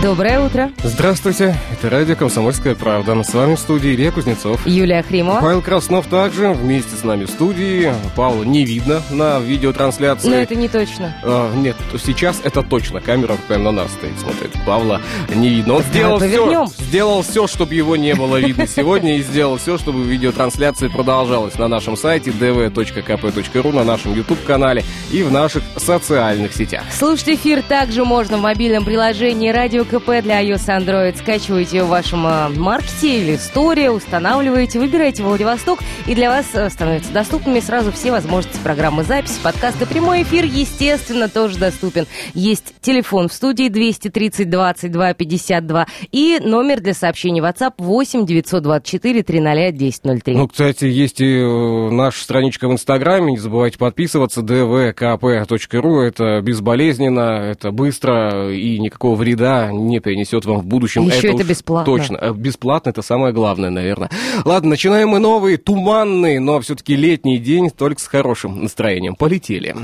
Доброе 0.00 0.38
утро. 0.38 0.70
Здравствуйте, 0.84 1.56
это 1.72 1.90
радио 1.90 2.14
«Комсомольская 2.14 2.76
правда». 2.76 3.20
С 3.24 3.34
вами 3.34 3.56
в 3.56 3.58
студии 3.58 3.96
Илья 3.96 4.12
Кузнецов. 4.12 4.64
Юлия 4.64 5.02
Хримова. 5.02 5.40
Павел 5.40 5.60
Краснов 5.60 6.06
также 6.06 6.52
вместе 6.52 6.94
с 6.94 7.02
нами 7.02 7.24
в 7.24 7.30
студии. 7.30 7.92
Павла 8.14 8.44
не 8.44 8.64
видно 8.64 9.02
на 9.10 9.40
видеотрансляции. 9.40 10.28
Но 10.28 10.36
это 10.36 10.54
не 10.54 10.68
точно. 10.68 11.16
А, 11.24 11.52
нет, 11.52 11.74
сейчас 12.00 12.40
это 12.44 12.62
точно. 12.62 13.00
Камера 13.00 13.36
прямо 13.48 13.72
на 13.72 13.82
нас 13.82 13.90
стоит, 13.90 14.16
смотрит. 14.20 14.52
Павла 14.64 15.00
не 15.34 15.48
видно. 15.48 15.74
Он 15.74 15.82
сделал 15.82 16.20
все, 16.20 16.66
сделал 16.78 17.22
все, 17.22 17.48
чтобы 17.48 17.74
его 17.74 17.96
не 17.96 18.14
было 18.14 18.36
видно 18.36 18.66
сегодня, 18.68 19.18
и 19.18 19.22
сделал 19.22 19.56
все, 19.56 19.78
чтобы 19.78 20.04
видеотрансляция 20.04 20.90
продолжалась 20.90 21.58
на 21.58 21.66
нашем 21.66 21.96
сайте 21.96 22.30
dv.kp.ru, 22.30 23.72
на 23.74 23.82
нашем 23.82 24.14
YouTube-канале 24.14 24.84
и 25.10 25.24
в 25.24 25.32
наших 25.32 25.64
социальных 25.76 26.54
сетях. 26.54 26.84
Слушать 26.96 27.30
эфир 27.30 27.62
также 27.62 28.04
можно 28.04 28.36
в 28.36 28.42
мобильном 28.42 28.84
приложении 28.84 29.50
«Радио 29.50 29.87
КП» 29.88 30.22
для 30.22 30.42
iOS 30.42 30.64
и 30.66 30.84
Android. 30.84 31.16
Скачивайте 31.16 31.82
в 31.82 31.88
вашем 31.88 32.26
э, 32.26 32.48
маркете 32.50 33.20
или 33.20 33.36
сторе, 33.36 33.90
устанавливаете, 33.90 34.78
выбираете 34.78 35.22
Владивосток, 35.22 35.80
и 36.06 36.14
для 36.14 36.28
вас 36.28 36.46
э, 36.54 36.68
становятся 36.70 37.12
доступными 37.12 37.60
сразу 37.60 37.90
все 37.90 38.10
возможности 38.10 38.58
программы 38.62 39.02
записи, 39.02 39.40
подкаста, 39.42 39.86
прямой 39.86 40.22
эфир, 40.22 40.44
естественно, 40.44 41.28
тоже 41.28 41.58
доступен. 41.58 42.06
Есть 42.34 42.74
телефон 42.80 43.28
в 43.28 43.32
студии 43.32 43.68
230 43.68 44.48
22 44.48 45.14
52 45.14 45.86
и 46.12 46.38
номер 46.42 46.80
для 46.80 46.94
сообщений 46.94 47.40
WhatsApp 47.40 47.74
8 47.78 48.26
924 48.26 49.22
300 49.22 49.50
1003. 49.50 50.34
Ну, 50.34 50.48
кстати, 50.48 50.84
есть 50.84 51.20
и 51.20 51.38
э, 51.38 51.90
наша 51.90 52.22
страничка 52.22 52.68
в 52.68 52.72
Инстаграме, 52.72 53.32
не 53.32 53.38
забывайте 53.38 53.78
подписываться, 53.78 54.42
dvkp.ru, 54.42 56.02
это 56.02 56.40
безболезненно, 56.42 57.50
это 57.50 57.70
быстро 57.70 58.52
и 58.52 58.78
никакого 58.78 59.14
вреда 59.16 59.70
не 59.86 60.00
принесет 60.00 60.44
вам 60.44 60.58
в 60.58 60.66
будущем. 60.66 61.02
Еще 61.04 61.28
это 61.28 61.36
уж 61.42 61.44
бесплатно. 61.44 61.84
Точно, 61.84 62.18
Э, 62.20 62.32
бесплатно, 62.32 62.90
это 62.90 63.02
самое 63.02 63.32
главное, 63.32 63.70
наверное. 63.70 64.10
Ладно, 64.44 64.70
начинаем 64.70 65.08
мы 65.10 65.18
новый, 65.18 65.56
туманный, 65.56 66.38
но 66.38 66.60
все-таки 66.60 66.96
летний 66.96 67.38
день, 67.38 67.70
только 67.70 68.00
с 68.00 68.06
хорошим 68.06 68.62
настроением. 68.62 69.14
Полетели. 69.14 69.74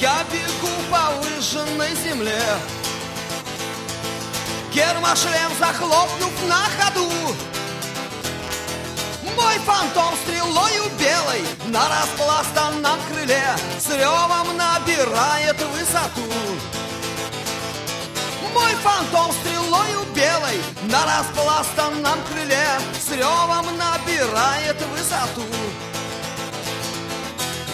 Я 0.00 0.14
бегу 0.32 0.72
по 0.90 1.12
выжженной 1.22 1.90
земле 2.04 2.40
Гермошлем 4.74 5.50
захлопнув 5.60 6.32
на 6.48 6.62
ходу 6.78 7.08
Мой 9.36 9.58
фантом 9.58 10.14
стрелою 10.24 10.84
белой 10.98 11.42
На 11.66 11.88
распластанном 11.88 12.98
крыле 13.10 13.44
С 13.78 13.88
ревом 13.90 14.56
набирает 14.56 15.56
высоту. 15.60 16.22
Мой 18.54 18.74
фантом 18.82 19.32
стрелою 19.32 20.02
белой 20.14 20.60
На 20.82 21.02
распластанном 21.04 22.18
крыле 22.30 22.68
С 23.00 23.10
ревом 23.10 23.66
набирает 23.76 24.76
высоту. 24.92 25.46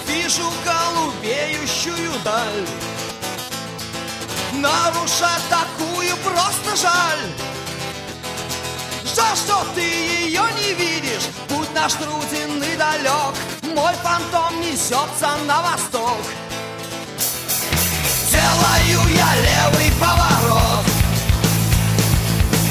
Вижу 0.06 0.50
голубеющую 0.64 2.12
даль 2.25 2.66
Нарушать 4.54 5.42
такую 5.48 6.16
просто 6.19 6.76
жаль 6.76 7.48
Жаль, 9.18 9.36
что 9.36 9.66
ты 9.74 9.80
ее 9.80 10.42
не 10.56 10.74
видишь? 10.74 11.26
Путь 11.48 11.74
наш 11.74 11.94
труден 11.94 12.62
и 12.62 12.76
далек 12.76 13.34
Мой 13.74 13.92
фантом 14.00 14.60
несется 14.60 15.30
на 15.44 15.60
восток. 15.60 16.22
Делаю 18.30 19.08
я 19.16 19.34
левый 19.34 19.92
поворот. 19.98 20.84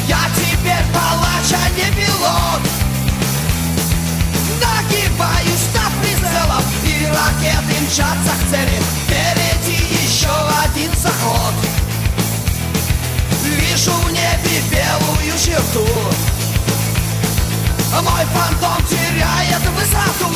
Я 0.08 0.20
теперь 0.38 0.86
палач, 0.94 1.52
а 1.52 1.70
не 1.72 1.92
пилот. 1.94 2.62
Нагибаюсь 4.62 5.68
над 5.76 5.94
прицелом 6.02 6.64
И 6.86 7.06
ракеты 7.08 7.82
мчатся 7.82 8.34
к 8.40 8.50
цели. 8.50 8.82
Впереди 9.04 9.84
еще 10.02 10.32
один 10.64 10.92
заход. 10.96 11.54
Вижу 13.44 13.92
в 13.92 14.12
небе 14.12 14.62
белую 14.72 15.38
черту 15.38 16.37
Мой 18.02 18.26
фантом 18.34 18.86
теряет 18.88 19.62
высоту. 19.76 20.28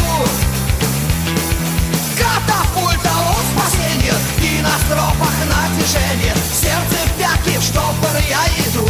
У 2.73 3.43
спасения 3.53 4.13
И 4.39 4.61
на 4.61 4.77
стропах 4.79 5.35
натяжение 5.45 6.35
Сердце 6.51 6.97
в 7.05 7.19
пятки, 7.19 7.57
в 7.57 7.63
штопор 7.63 8.15
я 8.29 8.43
иду. 8.65 8.87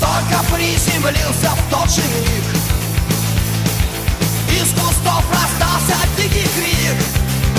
Только 0.00 0.44
приземлился 0.54 1.50
в 1.50 1.70
тот 1.70 1.90
же 1.90 2.02
миг. 2.02 2.44
Из 4.50 4.70
кустов 4.72 5.24
раздался 5.30 5.96
дикий 6.16 6.48
крик. 6.56 6.98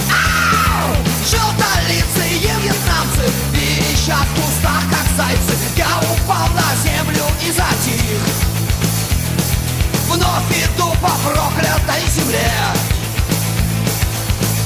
Ау! 0.09 0.95
Желтолицые 1.29 2.39
вьетнамцы 2.39 3.31
Верещат 3.51 4.27
в 4.27 4.41
кустах, 4.41 4.83
как 4.89 5.05
зайцы. 5.17 5.55
Я 5.75 5.87
упал 5.99 6.47
на 6.55 6.64
по 11.05 11.29
проклятой 11.29 12.01
земле 12.09 12.51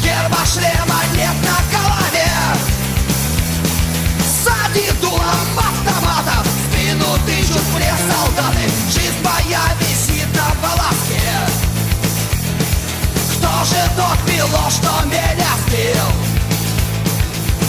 Герба 0.01 0.45
шлема 0.45 1.01
нет 1.13 1.35
на 1.43 1.57
голове 1.75 2.31
Сзади 4.23 4.89
дулом 5.01 5.49
автомата 5.57 6.43
В 6.43 6.73
спину 6.73 7.17
тычут 7.25 7.65
мне 7.75 7.93
солдаты 8.09 8.65
Жизнь 8.89 9.21
моя 9.23 9.61
висит 9.81 10.27
на 10.35 10.67
волоске 10.67 11.19
кто 13.39 13.63
же 13.65 13.81
тот 13.95 14.17
пилот, 14.25 14.71
что 14.71 15.05
меня 15.05 15.51
сбил? 15.65 16.07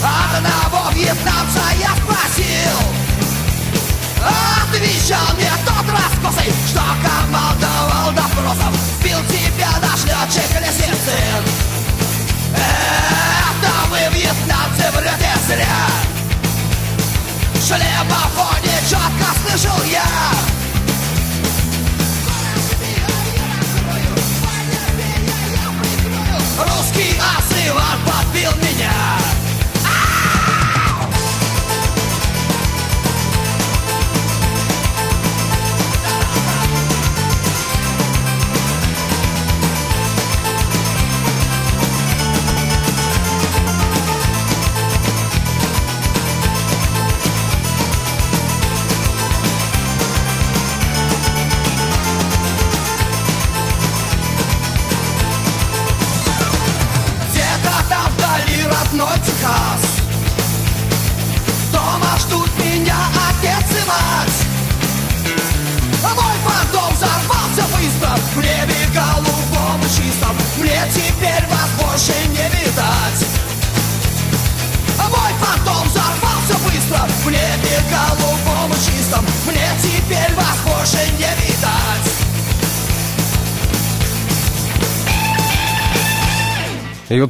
Одного 0.03 0.91
вьетнамца 0.91 1.61
я 1.79 1.91
спросил 1.95 2.77
Отвечал 4.21 5.35
мне 5.35 5.51
тот 5.65 5.85
раскосый, 5.89 6.53
что 6.69 6.81
тебя 7.01 7.60
check 10.31 10.55
it 10.55 10.63
out. 10.63 10.70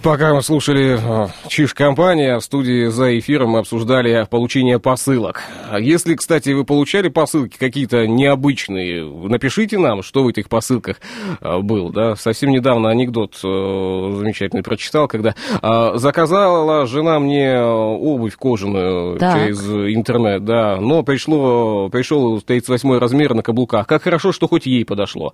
Пока 0.02 0.34
мы 0.34 0.42
слушали 0.42 0.98
э, 1.00 1.28
Чиж-компания, 1.48 2.38
в 2.38 2.44
студии 2.44 2.88
за 2.88 3.18
эфиром 3.18 3.52
мы 3.52 3.60
обсуждали 3.60 4.28
получение 4.30 4.80
посылок. 4.80 5.44
А 5.72 5.80
Если, 5.80 6.16
кстати, 6.16 6.50
вы 6.50 6.66
получали 6.66 7.08
посылки 7.08 7.58
какие-то 7.58 8.06
необычные, 8.06 9.06
напишите 9.06 9.78
нам, 9.78 10.04
что 10.04 10.22
в 10.24 10.28
этих 10.28 10.50
посылках 10.50 10.98
э, 11.40 11.60
был. 11.60 11.92
Да? 11.92 12.18
Совсем 12.18 12.50
недавно 12.50 12.90
анекдот 12.90 13.36
э, 13.42 14.18
замечательный 14.18 14.64
прочитал, 14.64 15.08
когда 15.08 15.34
э, 15.62 15.92
заказала 15.96 16.86
жена 16.88 17.20
мне 17.20 17.58
обувь 17.62 18.36
кожаную 18.36 19.18
Так. 19.18 19.38
через 19.38 19.62
интернет, 19.96 20.44
да, 20.44 20.76
но 20.82 21.04
пришло, 21.04 21.88
пришел 21.88 22.42
38 22.42 22.98
размер 22.98 23.34
на 23.34 23.42
каблуках. 23.42 23.88
Как 23.88 24.04
хорошо, 24.04 24.34
что 24.34 24.50
хоть 24.50 24.66
ей 24.66 24.84
подошло. 24.84 25.34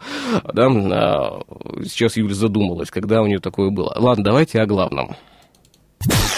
Да? 0.54 0.68
А, 0.68 1.42
Сейчас 1.84 2.16
Юля 2.16 2.36
задумалась, 2.36 2.92
когда 2.92 3.24
у 3.24 3.26
нее 3.26 3.40
такое 3.40 3.72
было. 3.72 3.92
Ладно, 3.96 4.24
давайте 4.24 4.62
о 4.62 4.68
главном. 4.68 5.16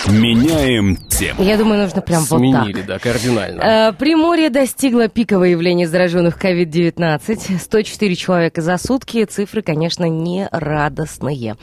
Меняем 0.08 0.96
тему. 0.96 1.44
Я 1.44 1.58
думаю, 1.58 1.84
нужно 1.84 2.02
прям 2.02 2.24
вот 2.24 2.40
Сменили, 2.40 2.82
так. 2.82 2.86
да, 2.86 3.00
кардинально. 3.00 3.62
Э, 3.62 3.94
Приморье 3.94 4.50
достигло 4.50 5.08
пика 5.08 5.38
выявления 5.38 5.88
зараженных 5.88 6.44
COVID-19. 6.44 7.60
104 7.60 8.16
человека 8.16 8.62
за 8.62 8.78
сутки. 8.78 9.26
Цифры, 9.26 9.62
конечно, 9.62 10.06
не 10.06 10.48
радостные. 10.52 11.58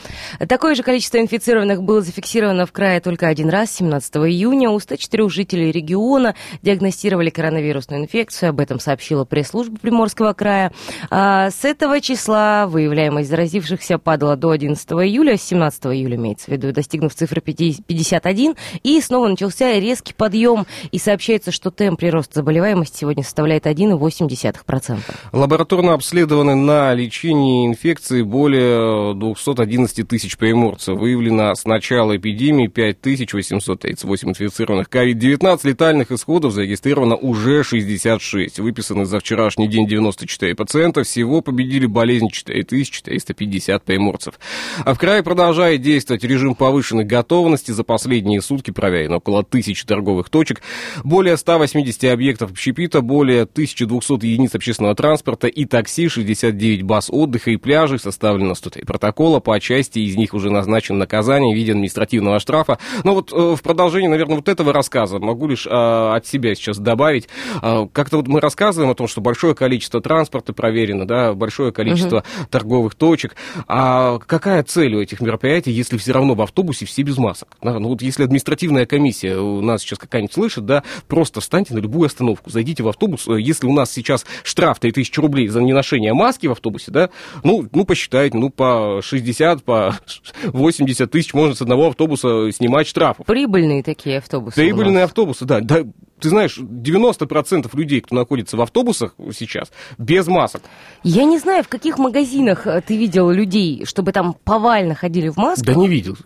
Такое 0.49 0.75
же 0.75 0.83
количество 0.83 1.19
инфицированных 1.19 1.83
было 1.83 2.03
зафиксировано 2.03 2.67
в 2.67 2.73
крае 2.73 3.01
только 3.01 3.27
один 3.27 3.49
раз, 3.49 3.71
17 3.73 4.17
июня. 4.17 4.71
У 4.71 4.79
104 4.79 5.29
жителей 5.29 5.73
региона 5.73 6.35
диагностировали 6.63 7.31
коронавирусную 7.31 8.03
инфекцию. 8.03 8.51
Об 8.51 8.61
этом 8.61 8.79
сообщила 8.79 9.25
пресс-служба 9.25 9.79
Приморского 9.79 10.35
края. 10.35 10.73
А 11.11 11.51
С 11.51 11.65
этого 11.65 12.01
числа 12.01 12.67
выявляемость 12.69 13.31
заразившихся 13.31 13.99
падала 13.99 14.37
до 14.37 14.51
11 14.51 14.89
июля. 14.93 15.37
С 15.37 15.43
17 15.43 15.87
июля, 15.87 16.17
имеется 16.17 16.47
в 16.47 16.49
виду, 16.49 16.73
достигнув 16.73 17.15
цифры 17.15 17.41
50 17.41 17.86
51. 17.87 18.55
И 18.83 19.01
снова 19.01 19.29
начался 19.29 19.79
резкий 19.79 20.15
подъем. 20.15 20.67
И 20.91 20.99
сообщается, 20.99 21.53
что 21.53 21.71
темп 21.71 22.01
прироста 22.01 22.35
заболеваемости 22.37 22.99
сегодня 22.99 23.23
составляет 23.23 23.67
1,8%. 23.67 24.99
Лабораторно 25.33 25.95
обследованы 25.95 26.55
на 26.55 26.93
лечении 26.95 27.67
инфекции 27.67 28.23
более 28.23 29.15
211 29.15 30.07
тысяч 30.09 30.37
приморцев. 30.37 30.99
Выявлено 30.99 31.55
с 31.55 31.65
начала 31.65 32.17
эпидемии 32.17 32.67
5838 32.67 34.29
инфицированных. 34.29 34.89
COVID-19 34.89 35.61
летальных 35.65 36.13
исходов 36.13 36.53
зарегистрировано 36.53 37.17
уже 37.17 37.63
66. 37.63 38.59
Выписаны 38.61 39.05
за 39.07 39.21
вчерашний 39.21 39.69
день 39.69 39.87
94 39.87 40.55
пациента. 40.55 41.03
Всего 41.03 41.41
победили 41.41 41.87
болезнь 41.87 42.29
4450 42.31 43.83
приморцев. 43.83 44.39
А 44.85 44.95
в 44.95 44.99
крае 44.99 45.23
продолжает 45.23 45.83
действовать 45.83 46.25
режим 46.25 46.55
повышенной 46.55 47.05
готовности. 47.05 47.73
За 47.77 47.85
последние 47.85 48.41
сутки 48.41 48.71
проверено 48.71 49.17
около 49.17 49.43
тысячи 49.45 49.85
торговых 49.85 50.31
точек, 50.31 50.63
более 51.05 51.37
180 51.37 52.05
объектов 52.05 52.51
общепита, 52.51 53.03
более 53.03 53.43
1200 53.43 54.25
единиц 54.25 54.55
общественного 54.55 54.95
транспорта 54.95 55.47
и 55.47 55.67
такси, 55.67 56.09
69 56.09 56.85
баз 56.85 57.11
отдыха 57.11 57.51
и 57.51 57.59
пляжей. 57.59 57.99
Составлено 57.99 58.55
103 58.55 58.85
протокола. 58.85 59.41
По 59.41 59.61
части 59.61 59.99
из 59.99 60.17
них 60.17 60.33
уже 60.33 60.51
назначено 60.51 61.01
наказание 61.01 61.55
в 61.55 61.59
виде 61.59 61.73
административного 61.73 62.41
штрафа. 62.41 62.79
Но 63.05 63.15
вот 63.15 63.31
э, 63.31 63.55
в 63.55 63.63
продолжении, 63.63 64.09
наверное, 64.09 64.37
вот 64.37 64.49
этого 64.49 64.73
рассказа 64.73 65.19
могу 65.19 65.47
лишь 65.49 65.67
э, 65.67 65.71
от 65.71 66.27
себя 66.27 66.55
сейчас 66.55 66.79
добавить. 66.79 67.29
Э, 67.63 67.87
как-то 67.93 68.17
вот 68.17 68.27
мы 68.27 68.41
рассказываем 68.41 68.91
о 68.91 68.95
том, 68.95 69.07
что 69.07 69.21
большое 69.21 69.55
количество 69.55 70.01
транспорта 70.01 70.55
проверено, 70.55 71.07
да, 71.07 71.35
большое 71.35 71.73
количество 71.73 72.25
торговых 72.51 72.95
точек. 72.95 73.37
А 73.69 74.19
какая 74.19 74.63
цель 74.63 74.95
у 74.95 75.03
этих 75.03 75.21
мероприятий, 75.21 75.73
если 75.73 75.99
все 75.99 76.13
равно 76.13 76.35
в 76.35 76.41
автобусе 76.41 76.87
все 76.87 77.03
без 77.03 77.19
масок? 77.19 77.49
Ну 77.75 77.89
вот 77.89 78.03
если 78.03 78.25
административная 78.25 78.87
комиссия 78.87 79.37
у 79.37 79.61
нас 79.61 79.83
сейчас 79.83 79.99
какая-нибудь 79.99 80.35
слышит, 80.35 80.67
да, 80.67 80.83
просто 81.09 81.41
встаньте 81.41 81.75
на 81.75 81.79
любую 81.79 82.07
остановку, 82.07 82.51
зайдите 82.51 82.83
в 82.83 82.89
автобус. 82.89 83.27
Э, 83.29 83.41
Если 83.41 83.67
у 83.67 83.73
нас 83.73 83.93
сейчас 83.93 84.25
штраф 84.43 84.79
3000 84.79 85.19
рублей 85.21 85.49
за 85.49 85.61
неношение 85.61 86.13
маски 86.15 86.47
в 86.47 86.53
автобусе, 86.53 86.91
да, 86.91 87.11
ну, 87.45 87.67
ну 87.73 87.85
посчитайте, 87.85 88.37
ну 88.37 88.51
по 88.51 89.01
60, 89.03 89.63
по 89.65 89.95
80 90.45 91.11
тысяч 91.11 91.35
можно 91.35 91.55
с 91.55 91.63
одного 91.63 91.89
автобуса 91.89 92.51
снимать 92.53 92.87
штрафов. 92.87 93.27
Прибыльные 93.27 93.83
такие 93.83 94.19
автобусы. 94.19 94.57
Прибыльные 94.57 95.05
автобусы, 95.05 95.45
да. 95.45 95.61
да. 95.61 95.83
Ты 96.21 96.31
знаешь, 96.31 96.59
90% 96.59 97.69
людей, 97.77 98.01
кто 98.01 98.15
находится 98.15 98.57
в 98.57 98.63
автобусах 98.63 99.15
сейчас, 99.37 99.71
без 99.99 100.27
масок. 100.27 100.63
Я 101.03 101.25
не 101.25 101.39
знаю, 101.39 101.63
в 101.63 101.69
каких 101.69 101.99
магазинах 101.99 102.67
э, 102.67 102.81
ты 102.81 102.97
видел 102.97 103.31
людей, 103.31 103.85
чтобы 103.85 104.13
там 104.13 104.35
повально 104.45 104.95
ходили 104.95 105.29
в 105.29 105.37
масках. 105.37 105.67
Да 105.67 105.75
не 105.75 105.89
видел. 105.89 106.17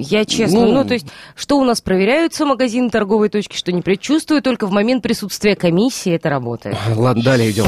Я 0.00 0.24
честно, 0.24 0.60
ну, 0.66 0.72
Ну. 0.72 0.84
то 0.84 0.94
есть, 0.94 1.06
что 1.34 1.58
у 1.58 1.64
нас 1.64 1.80
проверяются 1.80 2.46
магазины, 2.46 2.90
торговые 2.90 3.28
точки, 3.28 3.56
что 3.56 3.70
не 3.72 3.82
предчувствую, 3.82 4.42
только 4.42 4.66
в 4.66 4.70
момент 4.72 5.02
присутствия 5.02 5.56
комиссии 5.56 6.12
это 6.12 6.30
работает. 6.30 6.76
Ладно, 6.96 7.22
далее 7.22 7.50
идем. 7.50 7.66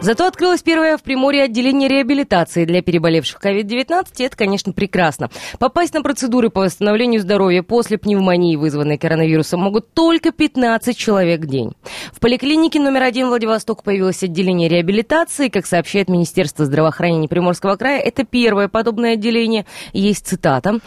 Зато 0.00 0.26
открылось 0.26 0.62
первое 0.62 0.96
в 0.96 1.02
Приморье 1.02 1.44
отделение 1.44 1.88
реабилитации 1.88 2.64
для 2.64 2.82
переболевших 2.82 3.40
COVID-19, 3.42 4.06
и 4.18 4.22
это, 4.22 4.36
конечно, 4.36 4.72
прекрасно. 4.72 5.28
Попасть 5.58 5.92
на 5.92 6.02
процедуры 6.02 6.50
по 6.50 6.60
восстановлению 6.60 7.20
здоровья 7.20 7.62
после 7.62 7.98
пневмонии, 7.98 8.54
вызванной 8.56 8.96
коронавирусом, 8.96 9.60
могут 9.60 9.92
только 9.94 10.30
15 10.30 10.96
человек 10.96 11.40
в 11.40 11.46
день. 11.46 11.72
В 12.12 12.20
поликлинике 12.20 12.78
номер 12.78 13.02
один 13.02 13.28
Владивосток 13.28 13.82
появилось 13.82 14.22
отделение 14.22 14.68
реабилитации. 14.68 15.48
Как 15.48 15.66
сообщает 15.66 16.08
Министерство 16.08 16.64
здравоохранения 16.64 17.28
Приморского 17.28 17.76
края, 17.76 18.00
это 18.00 18.24
первое 18.24 18.68
подобное 18.68 19.14
отделение. 19.14 19.66
Есть 19.92 20.28
цитата. 20.28 20.78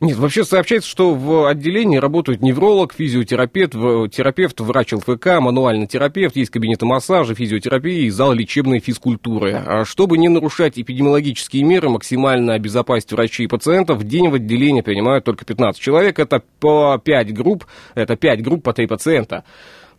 Нет, 0.00 0.16
вообще 0.16 0.44
сообщается, 0.44 0.88
что 0.88 1.14
в 1.14 1.46
отделении 1.46 1.98
работают 1.98 2.40
невролог, 2.40 2.94
физиотерапевт, 2.94 3.72
терапевт, 4.10 4.58
врач 4.60 4.94
ЛФК, 4.94 5.40
мануальный 5.40 5.86
терапевт, 5.86 6.36
есть 6.36 6.50
кабинеты 6.50 6.86
массажа, 6.86 7.34
физиотерапии 7.34 8.06
и 8.06 8.10
зал 8.10 8.32
лечебной 8.32 8.78
физкультуры. 8.78 9.52
А 9.52 9.84
чтобы 9.84 10.16
не 10.16 10.30
нарушать 10.30 10.78
эпидемиологические 10.78 11.64
меры, 11.64 11.90
максимально 11.90 12.54
обезопасить 12.54 13.12
врачей 13.12 13.44
и 13.44 13.48
пациентов, 13.48 13.98
в 13.98 14.04
день 14.04 14.30
в 14.30 14.34
отделении 14.36 14.80
принимают 14.80 15.26
только 15.26 15.44
15 15.44 15.78
человек. 15.78 16.18
Это 16.18 16.42
по 16.60 16.96
5 16.96 17.34
групп, 17.34 17.66
это 17.94 18.16
5 18.16 18.42
групп 18.42 18.64
по 18.64 18.72
3 18.72 18.86
пациента. 18.86 19.44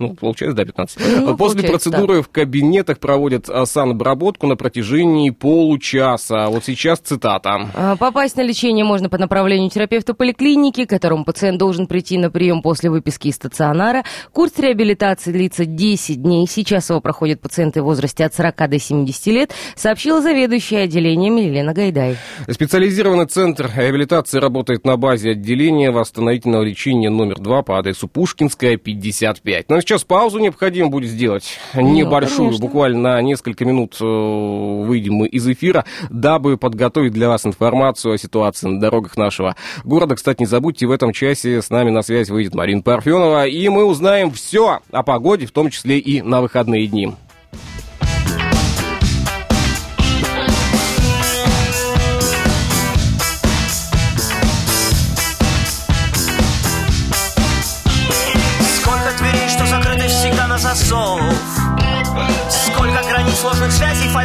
Ну, 0.01 0.15
получается, 0.15 0.57
да, 0.57 0.65
15. 0.65 0.99
Ну, 0.99 1.37
После 1.37 1.61
получается, 1.61 1.89
процедуры 1.89 2.21
в 2.23 2.29
кабинетах 2.29 2.97
проводят 2.99 3.49
а, 3.49 3.65
санобработку 3.65 4.47
на 4.47 4.55
протяжении 4.55 5.29
получаса. 5.29 6.47
Вот 6.49 6.65
сейчас 6.65 6.99
цитата. 6.99 7.69
А, 7.75 7.95
Попасть 7.95 8.35
на 8.35 8.41
лечение 8.41 8.83
можно 8.83 9.09
по 9.09 9.19
направлению 9.19 9.69
терапевта 9.69 10.13
поликлиники, 10.15 10.85
к 10.85 10.89
которому 10.89 11.23
пациент 11.23 11.59
должен 11.59 11.85
прийти 11.85 12.17
на 12.17 12.31
прием 12.31 12.61
после 12.61 12.89
выписки 12.89 13.27
из 13.27 13.35
стационара. 13.35 14.03
Курс 14.31 14.57
реабилитации 14.57 15.31
длится 15.31 15.65
10 15.65 16.21
дней. 16.21 16.47
Сейчас 16.49 16.89
его 16.89 16.99
проходят 16.99 17.41
пациенты 17.41 17.81
в 17.81 17.85
возрасте 17.85 18.25
от 18.25 18.33
40 18.33 18.69
до 18.69 18.79
70 18.79 19.27
лет, 19.27 19.53
сообщила 19.75 20.21
заведующая 20.21 20.85
отделением 20.85 21.35
Елена 21.35 21.73
Гайдай. 21.73 22.17
Специализированный 22.49 23.27
центр 23.27 23.69
реабилитации 23.75 24.39
работает 24.39 24.85
на 24.85 24.97
базе 24.97 25.31
отделения 25.31 25.91
восстановительного 25.91 26.63
лечения 26.63 27.09
номер 27.09 27.39
2 27.39 27.61
по 27.63 27.77
адресу 27.77 28.07
Пушкинская, 28.07 28.77
55. 28.77 29.69
Но 29.69 29.81
сейчас 29.81 29.90
паузу 29.99 30.39
необходимо 30.39 30.89
будет 30.89 31.09
сделать, 31.09 31.59
небольшую, 31.73 32.49
конечно. 32.49 32.65
буквально 32.65 32.99
на 32.99 33.21
несколько 33.21 33.65
минут 33.65 33.97
э, 33.99 34.03
выйдем 34.05 35.13
мы 35.13 35.27
из 35.27 35.47
эфира, 35.47 35.85
дабы 36.09 36.57
подготовить 36.57 37.13
для 37.13 37.27
вас 37.29 37.45
информацию 37.45 38.13
о 38.13 38.17
ситуации 38.17 38.67
на 38.67 38.79
дорогах 38.79 39.17
нашего 39.17 39.55
города. 39.83 40.15
Кстати, 40.15 40.41
не 40.41 40.45
забудьте, 40.45 40.87
в 40.87 40.91
этом 40.91 41.13
часе 41.13 41.61
с 41.61 41.69
нами 41.69 41.89
на 41.89 42.01
связь 42.01 42.29
выйдет 42.29 42.55
Марина 42.55 42.81
Парфенова, 42.81 43.47
и 43.47 43.69
мы 43.69 43.85
узнаем 43.85 44.31
все 44.31 44.79
о 44.91 45.03
погоде, 45.03 45.45
в 45.45 45.51
том 45.51 45.69
числе 45.69 45.99
и 45.99 46.21
на 46.21 46.41
выходные 46.41 46.87
дни. 46.87 47.13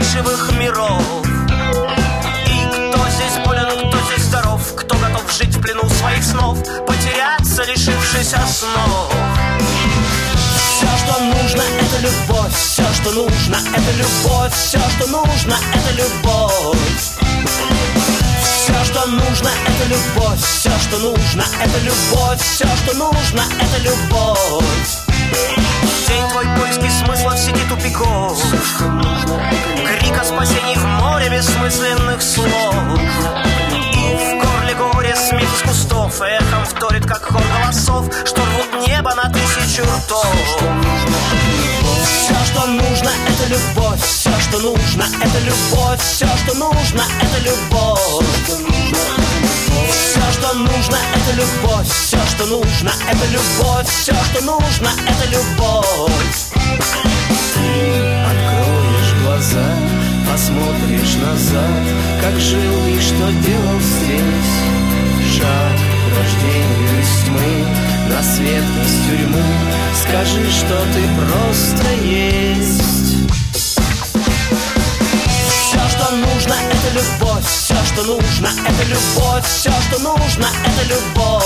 Фальшивых 0.07 0.53
миров 0.53 1.03
И 2.47 2.67
кто 2.67 3.09
здесь 3.09 3.45
болен, 3.45 3.89
кто 3.89 3.99
здесь 4.07 4.25
здоров 4.27 4.61
Кто 4.77 4.97
готов 4.97 5.33
жить 5.33 5.55
в 5.57 5.61
плену 5.61 5.89
своих 5.89 6.23
снов 6.23 6.59
Потеряться, 6.87 7.65
лишившись 7.65 8.35
основ 8.35 9.13
все, 10.79 10.87
что 10.99 11.21
нужно, 11.21 11.63
это 11.63 12.03
любовь. 12.03 12.53
Все, 12.55 12.83
что 13.01 13.11
нужно, 13.13 13.57
это 13.57 13.93
любовь. 13.97 14.53
Все, 14.55 14.79
что 14.79 15.07
нужно, 15.07 15.57
это 15.73 15.93
любовь. 15.97 16.53
Все, 18.43 18.85
что 18.85 19.07
нужно, 19.07 19.49
это 19.67 19.89
любовь. 19.89 20.39
Все, 20.39 20.71
что 20.81 20.99
нужно, 20.99 21.45
это 21.63 21.79
любовь. 21.83 22.41
Все, 22.43 22.67
что 22.85 22.95
нужно, 22.95 23.45
это 23.59 23.79
любовь. 23.83 25.07
День 26.09 26.29
твой 26.31 26.46
поиски 26.57 26.89
смысла 26.89 27.35
в 27.35 27.39
сети 27.39 27.61
тупиков. 27.69 28.39
Крик 29.99 30.19
о 30.19 30.25
спасении 30.25 30.77
в 30.77 30.85
море 30.85 31.29
бессмысленных 31.29 32.23
слов. 32.23 32.75
И 33.73 34.15
в 34.15 34.43
горле 34.43 34.75
горе 34.75 35.15
смех 35.15 35.49
из 35.55 35.63
кустов. 35.69 36.21
Эхом 36.21 36.65
вторит, 36.65 37.07
как 37.07 37.25
хор 37.25 37.43
голосов 37.61 38.07
Что 38.25 38.43
рвут 38.43 38.87
небо 38.87 39.15
на 39.15 39.31
тысячу 39.31 39.83
ртов. 39.83 40.35
Все, 42.05 42.35
что 42.51 42.67
нужно, 42.67 43.11
это 43.29 43.47
любовь. 43.49 44.03
Все, 44.03 44.31
что 44.41 44.59
нужно, 44.59 45.05
это 45.21 45.39
любовь. 45.41 46.01
Все, 46.01 46.27
что 46.45 46.55
нужно, 46.55 47.03
это 47.21 47.39
любовь. 47.45 49.26
Все, 49.91 50.21
что 50.33 50.55
нужно, 50.55 50.99
это 51.15 51.37
любовь. 51.37 51.89
Все, 51.89 52.19
что 52.27 52.47
нужно, 52.47 52.93
это 53.09 53.27
любовь. 53.31 53.89
Все, 53.89 54.13
что 54.13 54.45
нужно, 54.45 54.91
это 55.07 55.29
любовь. 55.31 55.87
Откроешь 58.27 59.15
глаза, 59.23 59.67
посмотришь 60.31 61.15
назад. 61.17 61.85
Как 62.21 62.41
жил 62.41 62.87
и 62.89 63.01
что 63.01 63.31
делал 63.47 63.81
здесь? 63.81 64.77
Шаг 65.37 65.77
к 65.77 66.19
рождению 66.19 67.01
из 67.01 67.25
тьмы 67.25 67.67
На 68.09 68.21
из 68.21 68.95
тюрьмы. 69.07 69.43
Скажи, 70.03 70.51
что 70.51 70.77
ты 70.95 71.03
просто 71.21 71.89
есть 72.05 73.26
любовь. 76.97 77.45
Все, 77.45 77.77
что 77.85 78.03
нужно, 78.05 78.49
это 78.49 78.83
любовь. 78.85 79.45
Все, 79.45 79.71
что 79.89 79.99
нужно, 79.99 80.47
это 80.65 80.83
любовь. 80.85 81.43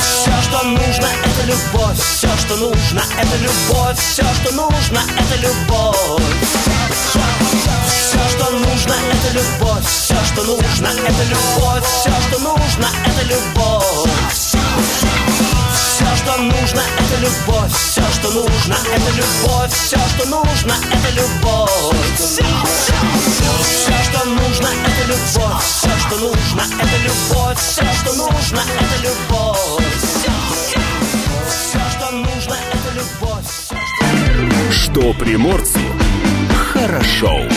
Все, 0.00 0.32
что 0.42 0.62
нужно, 0.64 1.06
это 1.24 1.42
любовь. 1.46 1.98
Все, 1.98 2.28
что 2.38 2.56
нужно, 2.56 3.02
это 3.16 3.36
любовь. 3.36 3.98
Все, 3.98 4.26
что 4.34 4.52
нужно, 4.52 5.02
это 5.16 5.36
любовь. 5.38 6.26
Все, 7.86 8.18
что 8.30 8.50
нужно, 8.50 8.94
это 9.12 9.30
любовь. 9.32 9.86
Все, 9.86 10.16
что 10.32 10.42
нужно, 10.44 10.88
это 10.88 11.24
любовь. 11.24 11.84
Все, 11.84 12.10
что 12.28 12.38
нужно, 12.40 12.88
это 13.06 13.22
любовь 13.26 14.12
что 16.22 16.36
нужно, 16.42 16.80
это 16.98 17.20
любовь. 17.20 17.72
Все, 17.72 18.02
что 18.12 18.30
нужно, 18.30 18.74
это 18.74 19.10
любовь. 19.12 19.72
Все, 19.72 19.98
что 20.14 20.28
нужно, 20.28 20.74
это 20.90 21.10
любовь. 21.10 21.70
Все, 22.16 22.44
что 24.04 24.24
нужно, 24.24 24.68
это 24.84 25.08
любовь. 25.08 25.64
Все, 25.64 25.90
что 25.98 26.18
нужно, 26.18 26.62
это 26.80 26.98
любовь. 27.02 27.58
Все, 27.58 27.84
что 28.00 28.12
нужно, 28.14 28.60
это 28.60 29.02
любовь. 29.02 29.86
Все, 31.48 31.80
что 31.90 32.10
нужно, 32.12 32.56
это 32.72 32.94
любовь. 32.94 33.46
Все, 33.46 34.70
Что 34.70 35.12
приморцу 35.14 35.80
хорошо. 36.72 37.48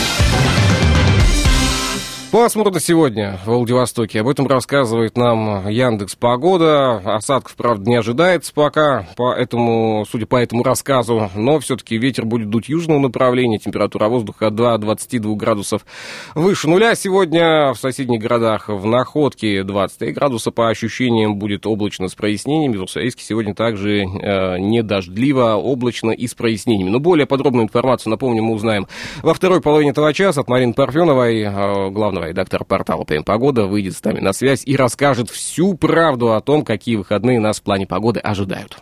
Пасмурно 2.36 2.80
сегодня 2.80 3.40
в 3.46 3.46
Владивостоке. 3.46 4.20
Об 4.20 4.28
этом 4.28 4.46
рассказывает 4.46 5.16
нам 5.16 5.66
Яндекс 5.70 6.16
Погода. 6.16 6.96
Осадков, 7.16 7.56
правда, 7.56 7.88
не 7.88 7.96
ожидается 7.96 8.52
пока, 8.52 9.08
поэтому, 9.16 10.04
судя 10.06 10.26
по 10.26 10.36
этому 10.36 10.62
рассказу, 10.62 11.30
но 11.34 11.58
все-таки 11.60 11.96
ветер 11.96 12.26
будет 12.26 12.50
дуть 12.50 12.68
южного 12.68 12.98
направления, 12.98 13.58
температура 13.58 14.08
воздуха 14.08 14.50
до 14.50 14.76
22 14.76 15.34
градусов 15.34 15.86
выше 16.34 16.68
нуля. 16.68 16.94
Сегодня 16.94 17.72
в 17.72 17.78
соседних 17.78 18.20
городах 18.20 18.68
в 18.68 18.84
Находке 18.84 19.62
23 19.62 20.12
градуса, 20.12 20.50
по 20.50 20.68
ощущениям 20.68 21.36
будет 21.36 21.66
облачно 21.66 22.08
с 22.08 22.14
прояснениями. 22.14 22.76
В 22.76 22.82
Урсаиске 22.82 23.24
сегодня 23.24 23.54
также 23.54 24.02
э, 24.02 24.58
не 24.58 24.82
дождливо, 24.82 25.54
облачно 25.54 26.10
и 26.10 26.26
с 26.26 26.34
прояснениями. 26.34 26.90
Но 26.90 27.00
более 27.00 27.24
подробную 27.24 27.64
информацию, 27.64 28.10
напомню, 28.10 28.42
мы 28.42 28.52
узнаем 28.52 28.88
во 29.22 29.32
второй 29.32 29.62
половине 29.62 29.92
этого 29.92 30.12
часа 30.12 30.42
от 30.42 30.48
Марины 30.48 30.74
Парфеновой, 30.74 31.40
э, 31.40 31.90
главного 31.90 32.25
редактора 32.28 32.64
портала 32.64 33.04
Погода, 33.24 33.66
выйдет 33.66 33.96
с 33.96 34.04
нами 34.04 34.20
на 34.20 34.32
связь 34.32 34.62
и 34.64 34.76
расскажет 34.76 35.30
всю 35.30 35.74
правду 35.74 36.34
о 36.34 36.40
том, 36.40 36.64
какие 36.64 36.96
выходные 36.96 37.40
нас 37.40 37.60
в 37.60 37.62
плане 37.62 37.86
погоды 37.86 38.20
ожидают. 38.20 38.78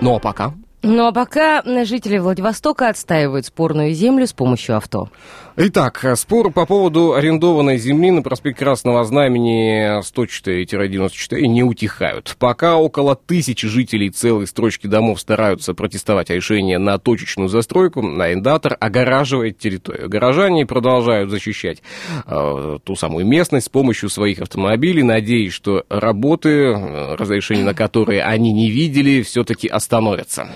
Ну 0.00 0.16
а 0.16 0.18
пока... 0.18 0.54
Ну 0.84 1.06
а 1.06 1.12
пока 1.12 1.62
жители 1.84 2.18
Владивостока 2.18 2.88
отстаивают 2.88 3.46
спорную 3.46 3.94
землю 3.94 4.26
с 4.26 4.32
помощью 4.32 4.76
авто. 4.76 5.10
Итак, 5.54 6.02
спор 6.16 6.50
по 6.50 6.64
поводу 6.64 7.12
арендованной 7.12 7.76
земли 7.76 8.10
на 8.10 8.22
проспекте 8.22 8.64
Красного 8.64 9.04
Знамени 9.04 10.00
104-94 10.00 11.40
не 11.42 11.62
утихают. 11.62 12.36
Пока 12.38 12.78
около 12.78 13.16
тысячи 13.16 13.68
жителей 13.68 14.08
целой 14.08 14.46
строчки 14.46 14.86
домов 14.86 15.20
стараются 15.20 15.74
протестовать 15.74 16.30
решение 16.30 16.78
на 16.78 16.96
точечную 16.96 17.50
застройку, 17.50 18.00
арендатор 18.00 18.78
огораживает 18.80 19.58
территорию. 19.58 20.08
Горожане 20.08 20.64
продолжают 20.64 21.28
защищать 21.28 21.82
э, 22.24 22.78
ту 22.82 22.96
самую 22.96 23.26
местность 23.26 23.66
с 23.66 23.68
помощью 23.68 24.08
своих 24.08 24.40
автомобилей, 24.40 25.02
надеясь, 25.02 25.52
что 25.52 25.84
работы, 25.90 26.48
э, 26.48 27.14
разрешения 27.16 27.64
на 27.64 27.74
которые 27.74 28.22
они 28.22 28.54
не 28.54 28.70
видели, 28.70 29.20
все-таки 29.20 29.68
остановятся. 29.68 30.48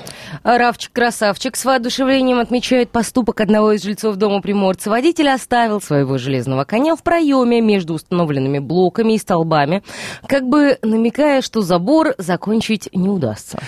Равчик-красавчик 0.43 1.55
с 1.55 1.67
воодушевлением 1.67 2.39
отмечает 2.39 2.89
поступок 2.89 3.43
одного 3.43 3.73
из 3.73 3.83
жильцов 3.83 4.17
дома 4.17 4.41
Приморца. 4.41 4.86
Водитель 4.87 5.29
оставил 5.29 5.81
своего 5.81 6.17
железного 6.17 6.65
коня 6.65 6.95
в 6.97 7.03
проеме 7.03 7.61
между 7.61 7.95
установленными 7.95 8.59
блоками 8.61 9.15
и 9.15 9.19
столбами, 9.19 9.83
как 10.27 10.49
бы 10.49 10.79
намекая, 10.83 11.43
что 11.43 11.61
забор 11.61 12.15
закончить 12.19 12.89
не 12.93 13.09
удастся. 13.09 13.59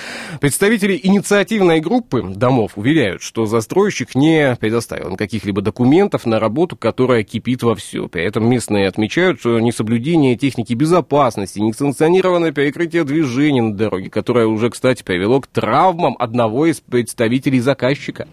Представители 0.41 0.99
инициативной 1.03 1.81
группы 1.81 2.23
домов 2.23 2.73
уверяют, 2.77 3.23
что 3.23 3.47
застройщик 3.47 4.15
не 4.15 4.57
предоставил 4.61 5.17
каких-либо 5.17 5.61
документов 5.61 6.25
на 6.25 6.39
работу, 6.39 6.77
которая 6.77 7.25
кипит 7.25 7.63
вовсю. 7.63 8.09
При 8.09 8.23
этом 8.23 8.49
местные 8.49 8.87
отмечают, 8.87 9.41
что 9.41 9.59
несоблюдение 9.59 10.37
техники 10.37 10.75
безопасности, 10.75 11.59
несанкционированное 11.59 12.53
перекрытие 12.53 13.05
движения 13.05 13.63
на 13.63 13.75
дороге, 13.75 14.11
которое 14.11 14.47
уже, 14.47 14.71
кстати, 14.71 15.03
привело 15.03 15.41
к 15.41 15.47
травмам 15.49 16.17
одного 16.19 16.67
из 16.67 16.81
представителей 16.81 17.61
заказчика. 17.61 18.29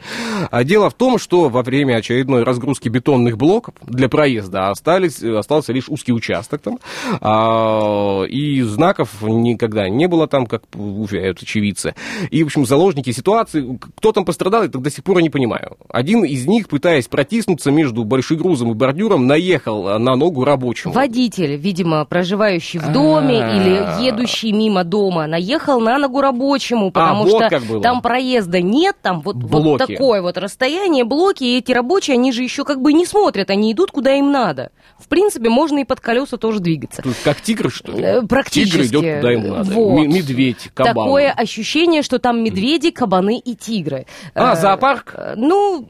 А 0.51 0.63
дело 0.63 0.89
в 0.89 0.93
том, 0.93 1.17
что 1.17 1.49
во 1.49 1.63
время 1.63 1.95
очередной 1.95 2.43
разгрузки 2.43 2.74
бетонных 2.83 3.37
блоков 3.37 3.73
для 3.81 4.09
проезда 4.09 4.69
остались, 4.69 5.21
остался 5.21 5.73
лишь 5.73 5.89
узкий 5.89 6.13
участок 6.13 6.61
там, 6.61 6.79
а, 7.21 8.23
и 8.23 8.61
знаков 8.61 9.09
никогда 9.21 9.89
не 9.89 10.07
было 10.07 10.27
там, 10.27 10.45
как 10.45 10.63
уверяют 10.75 11.41
очевидцы. 11.41 11.95
И, 12.31 12.43
в 12.43 12.47
общем, 12.47 12.65
заложники 12.65 13.11
ситуации, 13.11 13.79
кто 13.97 14.11
там 14.11 14.25
пострадал, 14.25 14.63
я 14.63 14.69
до 14.69 14.89
сих 14.89 15.03
пор 15.03 15.21
не 15.21 15.29
понимаю. 15.29 15.77
Один 15.89 16.23
из 16.25 16.45
них, 16.47 16.67
пытаясь 16.67 17.07
протиснуться 17.07 17.71
между 17.71 18.03
большегрузом 18.03 18.71
и 18.71 18.73
бордюром, 18.73 19.27
наехал 19.27 19.99
на 19.99 20.15
ногу 20.15 20.43
рабочему. 20.43 20.93
Водитель, 20.93 21.55
видимо, 21.55 22.05
проживающий 22.05 22.79
в 22.79 22.91
доме 22.91 23.39
А-а-а. 23.39 23.99
или 24.01 24.05
едущий 24.07 24.51
мимо 24.51 24.83
дома, 24.83 25.27
наехал 25.27 25.79
на 25.79 25.97
ногу 25.97 26.21
рабочему, 26.21 26.91
потому 26.91 27.23
вот 27.23 27.45
что 27.45 27.79
там 27.79 28.01
проезда 28.01 28.61
нет, 28.61 28.95
там 29.01 29.21
вот, 29.21 29.37
вот 29.37 29.63
Блоки. 29.63 29.93
такое 29.93 30.21
вот 30.21 30.37
расстояние, 30.37 31.03
блоки, 31.05 31.43
и 31.43 31.57
эти 31.57 31.71
рабочие, 31.71 32.15
они 32.15 32.31
же 32.31 32.43
еще 32.43 32.64
как 32.65 32.81
бы 32.81 32.91
не 32.93 33.05
смотрят, 33.05 33.49
они 33.49 33.71
идут 33.71 33.91
куда 33.91 34.13
им 34.15 34.31
надо. 34.31 34.71
В 34.99 35.07
принципе, 35.07 35.49
можно 35.49 35.79
и 35.79 35.83
под 35.85 35.99
колеса 35.99 36.37
тоже 36.37 36.59
двигаться. 36.59 37.01
Тут 37.01 37.15
как 37.23 37.39
тигр, 37.41 37.71
что 37.71 37.91
ли? 37.93 38.01
Э, 38.03 38.21
Практически. 38.21 38.87
Тигр 38.87 39.01
идет 39.03 39.15
куда 39.17 39.31
ему 39.31 39.55
надо. 39.55 39.71
Вот. 39.71 40.05
Медведь, 40.07 40.69
кабан. 40.73 40.93
Такое 40.95 41.31
ощущение, 41.31 42.01
что 42.01 42.19
там 42.19 42.43
медведи, 42.43 42.91
кабаны 42.91 43.37
и 43.39 43.55
тигры. 43.55 44.05
А, 44.33 44.53
Э, 44.53 44.55
зоопарк? 44.61 45.13
э, 45.17 45.33
Ну, 45.37 45.85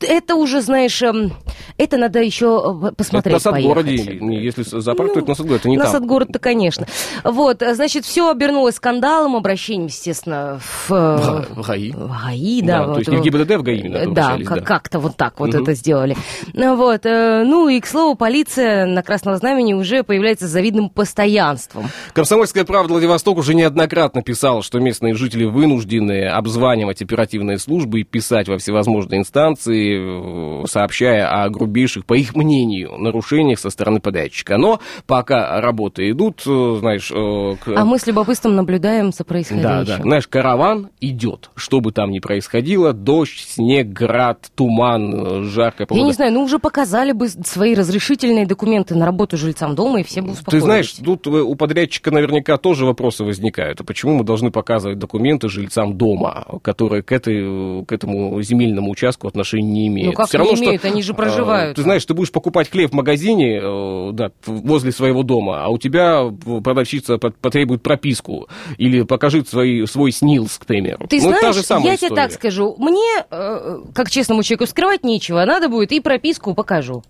это 0.00 0.34
уже, 0.34 0.60
знаешь, 0.62 1.00
эм, 1.02 1.32
это 1.78 1.96
надо 1.96 2.20
еще 2.20 2.80
э, 2.82 2.86
Это 2.88 2.94
посмотреть, 2.96 3.34
на 3.34 3.40
Садгороде. 3.40 3.94
Если 3.94 4.62
зоопарк, 4.62 5.08
Ну, 5.08 5.14
то 5.14 5.20
это 5.20 5.28
на 5.28 5.34
Садгороде, 5.34 5.60
это 5.60 5.68
не 5.70 5.76
на 5.78 5.84
там. 5.84 5.92
Садгород-то, 5.92 6.38
конечно. 6.38 6.86
Вот, 7.24 7.62
значит, 7.74 8.04
все 8.04 8.30
обернулось 8.30 8.74
скандалом, 8.76 9.36
обращением, 9.36 9.86
естественно, 9.86 10.60
в... 10.60 10.90
В 10.90 11.66
ГАИ. 11.66 11.92
в 11.92 12.08
ГАИ, 12.24 12.62
Да, 12.62 12.78
да. 12.78 12.84
то 12.84 12.88
вот, 12.90 12.98
есть 12.98 13.10
не 13.10 13.16
в 13.16 13.22
ГИБДД, 13.22 13.50
в 13.56 13.62
ГАИ 13.62 14.06
Да, 14.12 14.36
да. 14.38 14.60
как-то 14.60 14.98
вот 14.98 15.16
так 15.16 15.38
вот 15.40 15.50
Мгм. 15.54 15.62
это 15.62 15.74
сделали. 15.74 16.09
Ну 16.54 16.76
Вот, 16.76 17.04
э, 17.04 17.44
ну 17.44 17.68
и, 17.68 17.80
к 17.80 17.86
слову, 17.86 18.14
полиция 18.14 18.86
на 18.86 19.02
Красном 19.02 19.36
Знамени 19.36 19.74
уже 19.74 20.02
появляется 20.02 20.46
с 20.48 20.50
завидным 20.50 20.88
постоянством. 20.90 21.86
Комсомольская 22.12 22.64
правда 22.64 22.92
Владивосток 22.94 23.38
уже 23.38 23.54
неоднократно 23.54 24.22
писала, 24.22 24.62
что 24.62 24.78
местные 24.80 25.14
жители 25.14 25.44
вынуждены 25.44 26.26
обзванивать 26.26 27.02
оперативные 27.02 27.58
службы 27.58 28.00
и 28.00 28.04
писать 28.04 28.48
во 28.48 28.58
всевозможные 28.58 29.20
инстанции, 29.20 30.62
э, 30.62 30.66
сообщая 30.66 31.28
о 31.42 31.48
грубейших, 31.50 32.04
по 32.06 32.14
их 32.14 32.34
мнению, 32.34 32.96
нарушениях 32.98 33.58
со 33.58 33.70
стороны 33.70 34.00
подрядчика. 34.00 34.56
Но 34.56 34.80
пока 35.06 35.60
работы 35.60 36.10
идут, 36.10 36.42
э, 36.46 36.76
знаешь, 36.80 37.08
к- 37.08 37.72
А 37.76 37.84
мы 37.84 37.98
с 37.98 38.06
любопытством 38.06 38.56
наблюдаем 38.56 39.12
за 39.12 39.18
Да, 39.18 39.24
происходящим. 39.24 39.84
да. 39.96 40.02
Знаешь, 40.02 40.26
караван 40.28 40.88
идет. 41.00 41.50
Что 41.54 41.80
бы 41.80 41.92
там 41.92 42.10
ни 42.10 42.18
происходило, 42.18 42.92
дождь, 42.92 43.46
снег, 43.48 43.88
град, 43.88 44.46
туман, 44.54 45.44
жаркая 45.44 45.86
Я 46.00 46.04
Я 46.04 46.06
не 46.06 46.12
знаю, 46.12 46.32
ну 46.32 46.42
уже 46.42 46.58
показали 46.58 47.12
бы 47.12 47.28
свои 47.28 47.74
разрешительные 47.74 48.46
документы 48.46 48.94
на 48.94 49.06
работу 49.06 49.36
жильцам 49.36 49.74
дома, 49.74 50.00
и 50.00 50.02
все 50.02 50.20
бы 50.22 50.32
успокоились. 50.32 50.62
Ты 50.62 50.64
знаешь, 50.64 50.92
тут 50.92 51.26
у 51.26 51.54
подрядчика 51.54 52.10
наверняка 52.10 52.56
тоже 52.56 52.86
вопросы 52.86 53.24
возникают. 53.24 53.80
А 53.80 53.84
почему 53.84 54.14
мы 54.14 54.24
должны 54.24 54.50
показывать 54.50 54.98
документы 54.98 55.48
жильцам 55.48 55.96
дома, 55.96 56.46
которые 56.62 57.02
к, 57.02 57.12
этой, 57.12 57.84
к 57.84 57.92
этому 57.92 58.40
земельному 58.42 58.90
участку 58.90 59.28
отношения 59.28 59.70
не 59.70 59.88
имеют? 59.88 60.10
Ну 60.10 60.16
как 60.16 60.28
Всё 60.28 60.38
не 60.38 60.42
равно, 60.44 60.56
что, 60.56 60.64
имеют, 60.64 60.84
они 60.84 61.02
же 61.02 61.12
э, 61.12 61.16
проживают. 61.16 61.76
Ты 61.76 61.82
знаешь, 61.82 62.04
ты 62.04 62.14
будешь 62.14 62.32
покупать 62.32 62.70
хлеб 62.70 62.90
в 62.90 62.94
магазине 62.94 63.60
э, 63.62 64.10
да, 64.12 64.30
возле 64.46 64.92
своего 64.92 65.22
дома, 65.22 65.64
а 65.64 65.68
у 65.68 65.78
тебя 65.78 66.24
продавщица 66.64 67.18
пот- 67.18 67.36
потребует 67.40 67.82
прописку 67.82 68.48
или 68.78 69.02
покажи 69.02 69.44
свои, 69.44 69.84
свой 69.86 70.12
СНИЛС, 70.12 70.58
к 70.58 70.66
примеру. 70.66 71.06
Ты 71.08 71.16
Ну, 71.16 71.28
знаешь, 71.28 71.56
я 71.56 71.62
тебе 71.62 71.94
история. 71.94 72.14
так 72.14 72.32
скажу, 72.32 72.74
мне, 72.78 73.24
э, 73.30 73.80
как 73.94 74.10
честному 74.10 74.42
человеку, 74.42 74.66
скрывать 74.66 75.04
нечего, 75.04 75.44
надо 75.44 75.68
будет 75.68 75.89
и 75.92 76.00
прописку 76.00 76.54
покажу. 76.54 77.02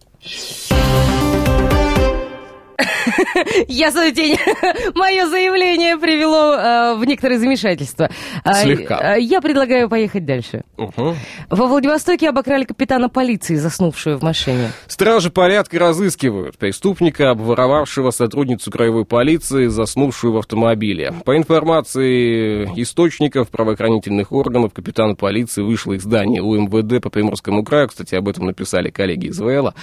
Я 3.68 3.90
за 3.90 4.10
день 4.10 4.36
мое 4.94 5.26
заявление 5.26 5.96
привело 5.96 6.54
э, 6.54 6.94
в 6.96 7.04
некоторое 7.04 7.38
замешательство. 7.38 8.10
А, 8.44 8.54
Слегка. 8.54 9.16
э, 9.16 9.20
Я 9.20 9.40
предлагаю 9.40 9.88
поехать 9.88 10.24
дальше. 10.24 10.62
Во 10.76 11.66
Владивостоке 11.66 12.28
обокрали 12.28 12.64
капитана 12.64 13.08
полиции, 13.08 13.56
заснувшую 13.56 14.18
в 14.18 14.22
машине. 14.22 14.70
Стражи 14.86 15.30
порядка 15.30 15.78
разыскивают 15.78 16.58
преступника, 16.58 17.30
обворовавшего 17.30 18.10
сотрудницу 18.10 18.70
краевой 18.70 19.04
полиции, 19.04 19.66
заснувшую 19.66 20.32
в 20.32 20.38
автомобиле. 20.38 21.12
По 21.24 21.36
информации 21.36 22.64
источников 22.80 23.48
правоохранительных 23.50 24.32
органов, 24.32 24.72
капитан 24.72 25.16
полиции 25.16 25.62
вышел 25.62 25.92
из 25.92 26.02
здания 26.02 26.40
УМВД 26.42 27.02
по 27.02 27.10
Приморскому 27.10 27.64
краю, 27.64 27.88
кстати, 27.88 28.14
об 28.14 28.28
этом 28.28 28.46
написали 28.46 28.90
коллеги 28.90 29.26
из 29.26 29.38
ВЛа, 29.38 29.74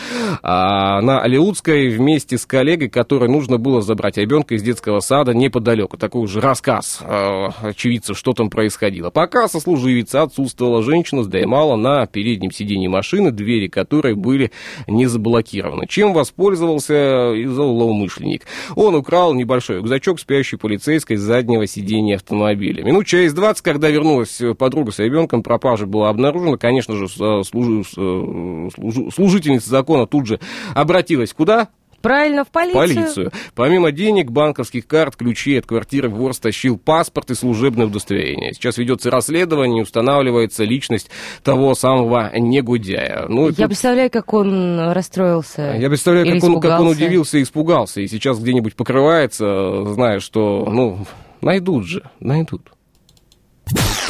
а 0.44 1.01
на 1.01 1.22
Алиутской 1.22 1.89
вместе 1.89 2.38
с 2.38 2.46
коллегой, 2.46 2.87
которой 2.89 3.29
нужно 3.29 3.58
было 3.58 3.82
забрать 3.82 4.17
ребенка 4.17 4.56
из 4.56 4.63
детского 4.63 5.00
сада 5.00 5.34
неподалеку. 5.34 5.98
Такой 5.98 6.24
уже 6.24 6.41
рассказ 6.41 7.00
э, 7.01 7.48
очевидцев, 7.62 8.17
что 8.17 8.34
там 8.34 8.50
происходило. 8.50 9.10
Пока 9.10 9.48
сослуживица 9.48 10.24
отсутствовала, 10.24 10.84
женщина 10.84 11.24
сдремала 11.24 11.75
на 11.75 12.06
переднем 12.08 12.51
сиденье 12.51 12.89
машины, 12.89 13.32
двери 13.32 13.67
которой 13.67 14.13
были 14.15 14.51
не 14.88 15.06
заблокированы. 15.08 15.88
Чем 15.88 16.13
воспользовался 16.13 17.34
и 17.34 17.46
злоумышленник? 17.46 18.44
Он 18.75 18.96
украл 18.96 19.34
небольшой 19.34 19.77
рюкзачок 19.77 20.20
спящей 20.20 20.58
полицейской 20.58 21.17
с 21.17 21.22
заднего 21.22 21.67
сиденья 21.67 22.15
автомобиля. 22.15 22.84
Минут 22.84 23.06
через 23.06 23.34
20, 23.34 23.62
когда 23.62 23.89
вернулась 23.89 24.41
подруга 24.58 24.91
с 24.91 25.00
ребенком, 25.00 25.44
пропажа 25.44 25.86
была 25.86 26.10
обнаружена. 26.10 26.58
Конечно 26.58 26.96
же, 26.96 27.08
с- 27.08 27.48
служи- 27.50 27.84
с- 27.84 27.94
служи- 27.94 29.12
служительница 29.13 29.70
закона 29.70 30.06
тут 30.08 30.27
же 30.27 30.39
обратилась 30.74 31.34
куда? 31.34 31.70
Правильно, 32.01 32.46
в 32.46 32.50
полицию. 32.50 32.77
полицию. 32.80 33.32
Помимо 33.56 33.92
денег, 33.92 34.32
банковских 34.32 34.88
карт, 34.88 35.16
ключей 35.16 35.60
от 35.60 35.66
квартиры 35.66 36.10
вор 36.10 36.34
стащил 36.34 36.77
паспорт 36.77 37.32
и 37.32 37.36
служебное 37.36 37.88
удостоверение. 37.88 38.54
Сейчас 38.54 38.77
ведется 38.77 39.10
расследование, 39.12 39.84
устанавливается 39.84 40.63
личность 40.63 41.10
того 41.44 41.74
самого 41.75 42.32
негодяя. 42.38 43.25
Ну, 43.27 43.50
Я 43.50 43.54
тут- 43.56 43.66
представляю, 43.68 44.10
как 44.10 44.34
он 44.34 44.92
расстроился. 44.92 45.75
я 45.80 45.89
представляю, 45.89 46.34
как 46.39 46.44
он, 46.44 46.60
как 46.62 46.80
он 46.80 46.88
удивился 46.88 47.38
и 47.39 47.44
испугался. 47.44 48.01
И 48.01 48.08
сейчас 48.08 48.39
где-нибудь 48.39 48.75
покрывается, 48.75 49.84
зная, 49.86 50.20
что, 50.20 50.66
ну, 50.72 51.00
найдут 51.42 51.86
же, 51.86 52.04
найдут. 52.20 52.72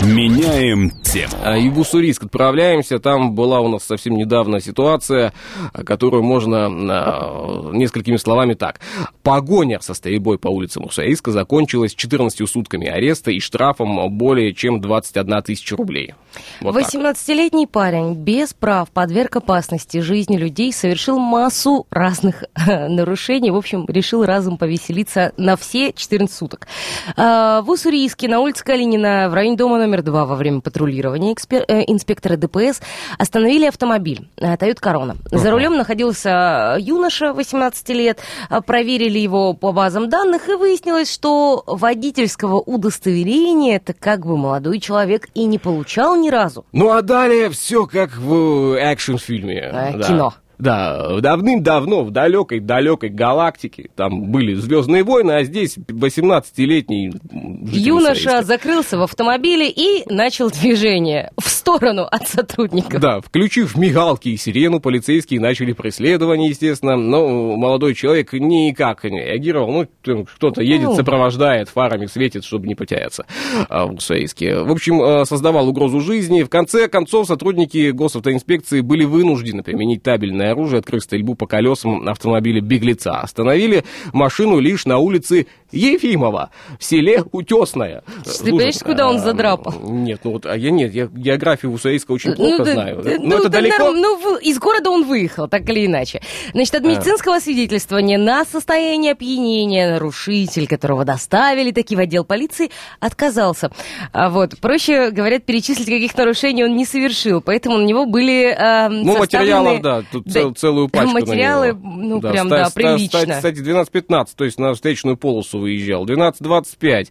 Меняем 0.02 0.92
тему. 1.02 1.34
А, 1.44 1.58
И 1.58 1.70
в 1.70 1.80
Уссурийск 1.80 2.26
отправляемся. 2.26 3.00
Там 3.00 3.34
была 3.34 3.60
у 3.62 3.68
нас 3.68 3.84
совсем 3.84 4.16
недавно 4.16 4.60
ситуация, 4.60 5.34
а, 5.74 5.84
которую 5.84 6.24
можно 6.24 6.68
а, 6.68 7.72
несколькими 7.74 8.18
словами 8.18 8.54
так. 8.54 8.80
Погоня 9.24 9.80
со 9.80 9.94
стрельбой 9.94 10.38
по 10.38 10.50
улицам 10.50 10.86
Уссурийска 10.86 11.32
закончилась 11.32 11.96
14 11.96 12.48
сутками 12.48 12.88
ареста 12.88 13.32
и 13.32 13.40
штрафом 13.40 14.10
более 14.18 14.54
чем 14.54 14.82
21 14.82 15.42
тысяча 15.42 15.76
рублей. 15.76 16.14
Вот 16.62 16.76
так. 16.76 16.94
18-летний 16.94 17.66
парень 17.66 18.14
без 18.14 18.54
прав 18.54 18.90
подверг 18.92 19.38
опасности 19.38 20.00
жизни 20.00 20.38
людей, 20.38 20.72
совершил 20.72 21.18
массу 21.18 21.88
разных 21.90 22.44
нарушений. 22.68 23.50
В 23.50 23.56
общем, 23.56 23.86
решил 23.88 24.26
разом 24.26 24.58
повеселиться 24.58 25.34
на 25.38 25.56
все 25.56 25.92
14 25.92 26.36
суток. 26.36 26.68
А, 27.16 27.62
В 27.64 27.72
Уссурийске 27.72 28.28
на 28.28 28.40
улице 28.42 28.64
Калинина 28.64 29.28
в 29.30 29.34
районе 29.34 29.47
дома 29.56 29.78
номер 29.78 30.02
2 30.02 30.26
во 30.26 30.36
время 30.36 30.62
патрулирования 30.62 31.34
экспер- 31.34 31.66
э, 31.68 31.84
инспекторы 31.88 32.38
ДПС 32.38 32.82
остановили 33.18 33.66
автомобиль 33.66 34.28
э, 34.38 34.56
Toyota 34.56 34.82
Corona. 34.82 35.16
За 35.32 35.52
рулем 35.52 35.78
находился 35.78 36.76
юноша 36.80 37.34
18 37.34 37.90
лет. 37.90 38.20
А, 38.50 38.62
Проверили 38.62 39.20
его 39.20 39.54
по 39.54 39.72
базам 39.72 40.10
данных 40.10 40.50
и 40.50 40.54
выяснилось, 40.56 41.12
что 41.14 41.64
водительского 41.68 42.60
удостоверения 42.60 43.78
это 43.78 43.94
как 43.94 44.26
бы 44.26 44.38
молодой 44.38 44.80
человек 44.80 45.28
и 45.34 45.46
не 45.46 45.58
получал 45.60 46.16
ни 46.16 46.30
разу. 46.30 46.66
Ну 46.72 46.90
а 46.92 47.02
далее 47.02 47.50
все 47.50 47.86
как 47.86 48.18
в 48.18 48.76
экшн-фильме. 48.78 49.60
Э, 49.74 49.98
Да. 49.98 50.04
кино. 50.08 50.34
Да, 50.60 51.20
давным-давно 51.20 52.04
в 52.04 52.12
далекой-далекой 52.12 53.10
галактике 53.10 53.90
там 53.96 54.32
были 54.32 54.54
Звездные 54.56 55.04
войны, 55.04 55.32
а 55.32 55.44
здесь 55.44 55.78
18-летний 55.78 57.12
житель 57.12 57.80
Юноша 57.88 58.12
Уссурийска. 58.12 58.44
закрылся 58.44 58.98
в 58.98 59.04
автомобиле 59.04 59.70
и 59.70 60.04
начал 60.12 60.50
движение 60.50 61.32
в 61.40 61.48
сторону 61.50 62.04
от 62.10 62.28
сотрудников. 62.28 63.00
Да, 63.02 63.22
включив 63.22 63.78
мигалки 63.78 64.30
и 64.30 64.38
сирену, 64.38 64.80
полицейские 64.80 65.40
начали 65.40 65.74
преследование, 65.74 66.50
естественно, 66.50 66.96
но 66.96 67.56
молодой 67.56 67.94
человек 67.94 68.34
никак 68.34 69.04
не 69.04 69.20
реагировал. 69.26 69.88
Ну, 70.04 70.26
кто-то 70.26 70.62
едет, 70.62 70.88
Ну. 70.88 70.96
сопровождает, 70.96 71.70
фарами 71.70 72.06
светит, 72.08 72.44
чтобы 72.44 72.68
не 72.68 72.76
потеряться 72.76 73.26
а, 73.70 73.86
в 73.86 73.94
Уссурийске. 73.96 74.60
В 74.62 74.72
общем, 74.72 75.02
э, 75.02 75.26
создавал 75.26 75.68
угрозу 75.70 76.00
жизни. 76.02 76.44
В 76.44 76.50
конце 76.50 76.88
концов, 76.88 77.28
сотрудники 77.28 77.92
госавтоинспекции 77.92 78.82
были 78.82 79.04
вынуждены 79.06 79.64
применить 79.64 80.04
табельное 80.04 80.47
оружие, 80.52 80.80
открыв 80.80 81.04
стрельбу 81.04 81.36
по 81.36 81.48
колесам 81.48 82.08
автомобиля 82.08 82.62
беглеца. 82.62 83.20
Остановили 83.20 83.84
машину 84.14 84.60
лишь 84.60 84.86
на 84.86 84.98
улице 84.98 85.48
Ефимова, 85.72 86.50
в 86.80 86.84
селе 86.84 87.24
Утесное. 87.32 88.04
Ты 88.24 88.44
понимаешь, 88.52 88.80
куда 88.80 89.08
он 89.10 89.20
задрапал? 89.20 89.74
Нет, 89.82 90.22
ну 90.24 90.32
вот, 90.32 90.46
а 90.46 90.56
я 90.56 90.72
нет, 90.72 90.94
я 90.94 91.08
географию 91.08 91.72
Уссурийска 91.72 92.12
очень 92.12 92.34
плохо 92.34 92.64
да, 92.64 92.74
знаю. 92.74 93.02
да, 93.04 93.12
Ну, 93.20 93.36
это 93.40 93.50
да, 93.50 93.60
далеко? 93.60 93.92
ну, 93.92 94.38
из 94.38 94.60
города 94.60 94.90
он 94.90 95.04
выехал, 95.06 95.48
так 95.48 95.68
или 95.70 95.86
иначе. 95.86 96.22
Значит, 96.54 96.76
А. 96.76 96.78
от 96.78 96.84
медицинского 96.86 97.40
свидетельствования 97.40 98.18
на 98.18 98.46
состояние 98.46 99.12
опьянения 99.14 99.92
нарушитель, 99.94 100.68
которого 100.68 101.06
доставили 101.06 101.72
таки 101.72 101.96
в 101.96 102.00
отдел 102.00 102.24
полиции, 102.24 102.70
отказался. 103.00 103.70
А 104.14 104.30
вот, 104.30 104.58
проще, 104.60 105.12
говорят, 105.12 105.44
перечислить, 105.46 105.86
каких 105.88 106.16
нарушений 106.18 106.64
он 106.64 106.76
не 106.76 106.86
совершил, 106.86 107.42
поэтому 107.42 107.78
на 107.78 107.86
него 107.86 108.06
были 108.06 108.56
э, 108.58 108.90
Ну, 108.90 109.18
материалов, 109.18 109.82
да, 109.82 110.04
тут 110.12 110.28
цел- 110.32 110.54
целую 110.54 110.90
пачку 110.90 111.12
Материалы, 111.12 111.74
ну, 111.74 112.20
Да, 112.20 112.32
прям, 112.32 112.48
ста- 112.48 112.64
да, 112.66 112.70
прилично. 112.74 113.20
ста- 113.22 113.36
Кстати, 113.36 113.60
12.15, 113.60 114.28
то 114.36 114.44
есть 114.46 114.60
на 114.60 114.74
встречную 114.74 115.18
полосу 115.18 115.57
выезжал. 115.58 116.06
12.25, 116.06 117.08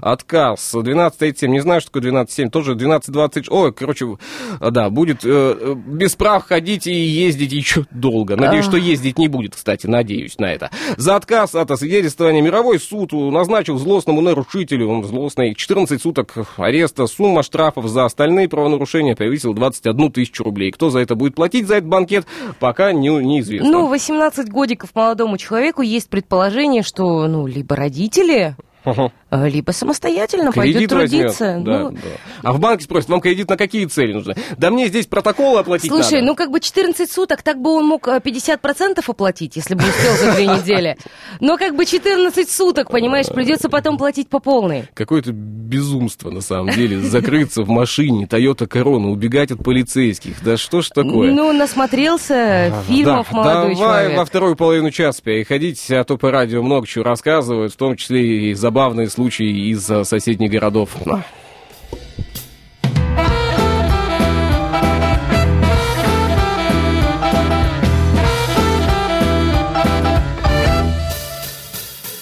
отказ. 0.00 0.74
12.37, 0.74 1.48
не 1.48 1.60
знаю, 1.60 1.80
что 1.80 1.92
такое 1.92 2.10
12.7, 2.10 2.50
тоже 2.50 2.74
12.20. 2.74 3.46
Ой, 3.48 3.72
короче, 3.72 4.18
да, 4.60 4.90
будет 4.90 5.24
э, 5.24 5.28
э, 5.60 5.74
без 5.74 6.16
прав 6.16 6.44
ходить 6.44 6.86
и 6.86 6.92
ездить 6.92 7.52
еще 7.52 7.86
долго. 7.90 8.36
Надеюсь, 8.36 8.64
что 8.64 8.76
ездить 8.76 9.18
не 9.18 9.28
будет, 9.28 9.54
кстати, 9.54 9.86
надеюсь 9.86 10.38
на 10.38 10.52
это. 10.52 10.70
За 10.96 11.16
отказ 11.16 11.54
от 11.54 11.70
освидетельствования 11.70 12.42
мировой 12.42 12.78
суд 12.78 13.12
назначил 13.12 13.78
злостному 13.78 14.20
нарушителю, 14.20 15.02
злостный, 15.04 15.54
14 15.54 16.00
суток 16.00 16.34
ареста, 16.56 17.06
сумма 17.06 17.42
штрафов 17.42 17.86
за 17.86 18.04
остальные 18.04 18.48
правонарушения 18.48 19.14
превысила 19.14 19.54
21 19.54 20.12
тысячу 20.12 20.44
рублей. 20.44 20.70
Кто 20.70 20.90
за 20.90 21.00
это 21.00 21.14
будет 21.14 21.34
платить, 21.34 21.66
за 21.66 21.76
этот 21.76 21.88
банкет, 21.88 22.26
пока 22.58 22.92
не, 22.92 23.08
неизвестно. 23.08 23.70
Ну, 23.70 23.86
18 23.86 24.48
годиков 24.48 24.90
молодому 24.94 25.38
человеку 25.38 25.82
есть 25.82 26.08
предположение, 26.08 26.82
что, 26.82 27.26
ну, 27.26 27.46
либо 27.46 27.76
родители, 27.76 27.89
Ага. 27.90 28.69
Э, 28.84 29.48
либо 29.48 29.70
самостоятельно 29.72 30.52
пойдет 30.52 30.76
Кредит 30.90 30.92
возьмет. 30.92 31.20
трудиться. 31.36 31.60
Да, 31.64 31.78
Ну, 31.78 31.90
да. 31.92 31.98
А 32.42 32.52
в 32.52 32.60
банке 32.60 32.84
спросят, 32.84 33.08
вам 33.10 33.20
кредит 33.20 33.48
на 33.48 33.56
какие 33.56 33.86
цели 33.86 34.12
нужны? 34.12 34.34
Да 34.56 34.70
мне 34.70 34.88
здесь 34.88 35.06
протоколы 35.06 35.60
оплатить 35.60 35.90
Слушай, 35.90 36.14
надо. 36.20 36.26
ну 36.26 36.34
как 36.36 36.50
бы 36.50 36.60
14 36.60 37.10
суток, 37.10 37.42
так 37.42 37.60
бы 37.60 37.70
он 37.72 37.86
мог 37.86 38.06
э, 38.08 38.18
50% 38.24 39.02
оплатить, 39.06 39.56
если 39.56 39.74
бы 39.74 39.82
успел 39.84 40.12
за 40.16 40.32
две 40.34 40.46
недели. 40.58 40.96
Но 41.40 41.56
как 41.58 41.76
бы 41.76 41.84
14 41.86 42.50
суток, 42.50 42.90
понимаешь, 42.90 43.26
придется 43.26 43.68
потом 43.68 43.98
платить 43.98 44.28
по 44.28 44.38
полной. 44.40 44.84
Какое-то 44.94 45.32
безумство, 45.32 46.30
на 46.30 46.40
самом 46.40 46.70
деле, 46.74 46.98
закрыться 47.00 47.62
в 47.62 47.68
машине, 47.68 48.24
Toyota 48.26 48.66
Corona, 48.68 49.06
убегать 49.10 49.50
от 49.50 49.62
полицейских. 49.62 50.42
Да 50.42 50.56
что 50.56 50.82
ж 50.82 50.88
такое? 50.88 51.32
Ну, 51.32 51.52
насмотрелся 51.52 52.72
фильмов 52.86 53.28
Да, 53.30 53.36
молодой 53.36 53.74
давай 53.74 53.76
человек. 53.76 54.18
во 54.18 54.24
вторую 54.24 54.56
половину 54.56 54.90
часа 54.90 55.20
переходить, 55.22 55.90
а 55.90 56.04
то 56.04 56.16
по 56.16 56.30
радио 56.30 56.62
много 56.62 56.86
чего 56.86 57.04
рассказывают, 57.04 57.72
в 57.72 57.76
том 57.76 57.96
числе 57.96 58.50
и 58.50 58.54
забавные 58.70 59.10
случаи 59.10 59.72
из 59.72 59.90
э, 59.90 60.04
соседних 60.04 60.48
городов. 60.48 60.90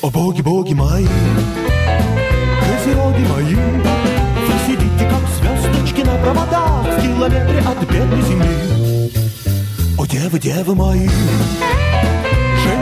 О 0.01 0.11
боги, 0.11 0.41
боги 0.41 0.73
мои, 0.73 1.07
козероги 2.63 3.27
мои, 3.27 3.55
Вы 3.55 4.55
сидите, 4.67 5.05
как 5.11 5.21
звездочки 5.37 6.01
на 6.01 6.17
проводах 6.17 6.99
В 6.99 7.03
километре 7.03 7.59
от 7.59 7.79
бедной 7.91 8.23
земли. 8.23 9.13
О 9.99 10.07
девы, 10.07 10.39
девы 10.39 10.75
мои, 10.75 11.09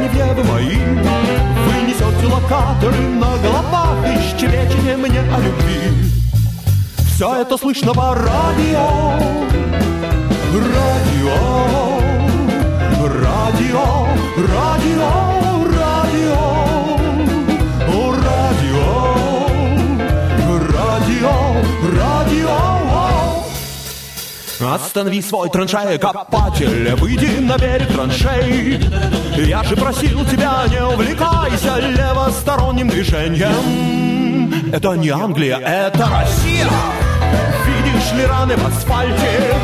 Женевьевы 0.07 0.45
мои, 0.45 0.77
вы 0.77 1.83
несете 1.83 2.27
локаторы 2.33 2.97
на 2.97 3.37
головах 3.38 3.97
и 4.07 4.38
щебечете 4.38 4.97
мне 4.97 5.21
о 5.21 5.40
любви. 5.40 6.12
Все 7.14 7.40
это 7.40 7.57
слышно 7.57 7.92
по 7.92 8.14
радио, 8.14 9.19
радио, 10.55 11.38
радио, 13.03 14.07
радио, 14.45 14.55
радио, 14.55 15.11
радио, 18.12 18.88
радио, 20.71 21.35
радио. 21.99 22.59
Останови 24.73 25.21
свой 25.23 25.49
траншея-копатель, 25.51 26.95
выйди 26.95 27.40
на 27.40 27.59
берег 27.59 27.88
траншей. 27.88 28.79
Я 29.38 29.62
же 29.64 29.77
просил 29.77 30.25
тебя, 30.25 30.64
не 30.68 30.83
увлекайся 30.83 31.77
левосторонним 31.79 32.88
движением. 32.88 34.72
Это 34.72 34.92
не 34.94 35.11
Англия, 35.11 35.59
это 35.59 36.09
Россия. 36.09 36.66
Видишь 37.66 38.12
ли 38.14 38.25
раны 38.25 38.57
в 38.57 38.66
асфальте? 38.66 39.55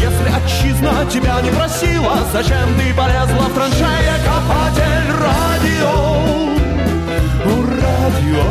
Если 0.00 0.28
отчизна 0.34 1.04
тебя 1.06 1.40
не 1.40 1.50
просила, 1.50 2.18
зачем 2.32 2.74
ты 2.76 2.92
полезла 2.94 3.46
в 3.46 3.54
траншея-копатель? 3.54 5.12
Радио, 5.22 6.22
радио, 7.78 8.44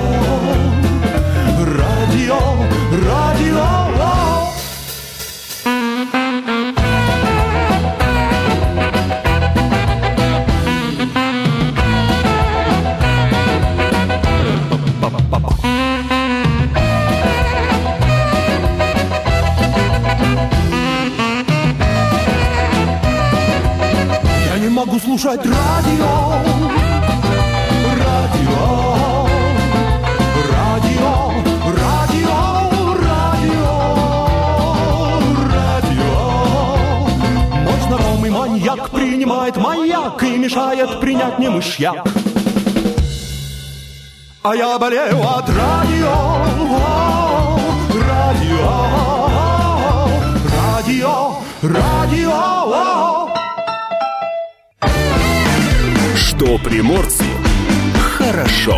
радио, 1.76 2.40
радио. 3.10 3.81
Слушать 25.32 25.46
радио. 25.46 26.14
Радио. 28.00 28.66
Радио. 30.52 31.14
Радио. 31.78 32.36
Радио. 33.08 33.72
Радио. 35.54 36.12
Мой 37.64 37.80
знакомый 37.88 38.32
маньяк 38.32 38.90
принимает 38.90 39.58
маяк 39.58 40.24
и 40.24 40.38
мешает 40.38 41.00
принять 41.00 41.40
мне 41.40 41.50
мышьяк. 41.50 42.06
А 44.44 44.56
я 44.56 44.78
болею 44.80 45.22
от 45.22 45.50
радио. 45.50 46.42
Радио. 48.10 48.72
Радио. 50.82 51.38
Радио. 51.62 53.11
Что 56.52 56.58
приморцу 56.58 57.24
хорошо. 58.18 58.76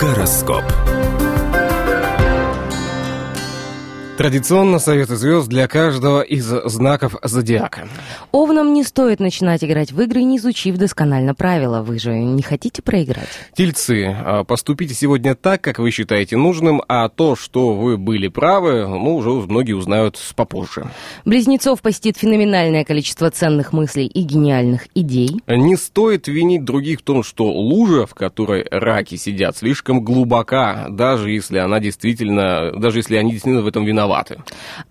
Гороскоп. 0.00 0.64
Традиционно 4.16 4.78
советы 4.78 5.16
звезд 5.16 5.48
для 5.48 5.68
каждого 5.68 6.22
из 6.22 6.46
знаков 6.46 7.16
зодиака. 7.22 7.86
Овнам 8.30 8.74
не 8.74 8.84
стоит 8.84 9.20
начинать 9.20 9.64
играть 9.64 9.90
в 9.90 10.00
игры, 10.02 10.22
не 10.22 10.36
изучив 10.36 10.76
досконально 10.76 11.34
правила. 11.34 11.82
Вы 11.82 11.98
же 11.98 12.12
не 12.12 12.42
хотите 12.42 12.82
проиграть? 12.82 13.28
Тельцы, 13.54 14.14
а, 14.24 14.44
поступите 14.44 14.92
сегодня 14.94 15.34
так, 15.34 15.62
как 15.62 15.78
вы 15.78 15.90
считаете 15.90 16.36
нужным, 16.36 16.82
а 16.88 17.08
то, 17.08 17.36
что 17.36 17.72
вы 17.72 17.96
были 17.96 18.28
правы, 18.28 18.86
ну, 18.86 19.16
уже 19.16 19.30
многие 19.30 19.72
узнают 19.72 20.18
попозже. 20.36 20.90
Близнецов 21.24 21.80
посетит 21.80 22.18
феноменальное 22.18 22.84
количество 22.84 23.30
ценных 23.30 23.72
мыслей 23.72 24.06
и 24.06 24.20
гениальных 24.22 24.88
идей. 24.94 25.40
Не 25.46 25.76
стоит 25.76 26.28
винить 26.28 26.64
других 26.64 27.00
в 27.00 27.02
том, 27.02 27.22
что 27.22 27.50
лужа, 27.50 28.06
в 28.06 28.14
которой 28.14 28.66
раки 28.70 29.14
сидят, 29.14 29.56
слишком 29.56 30.02
глубока, 30.04 30.88
даже 30.90 31.30
если 31.30 31.58
она 31.58 31.80
действительно, 31.80 32.72
даже 32.78 32.98
если 32.98 33.16
они 33.16 33.32
действительно 33.32 33.62
в 33.62 33.66
этом 33.66 33.86
виноваты. 33.86 34.42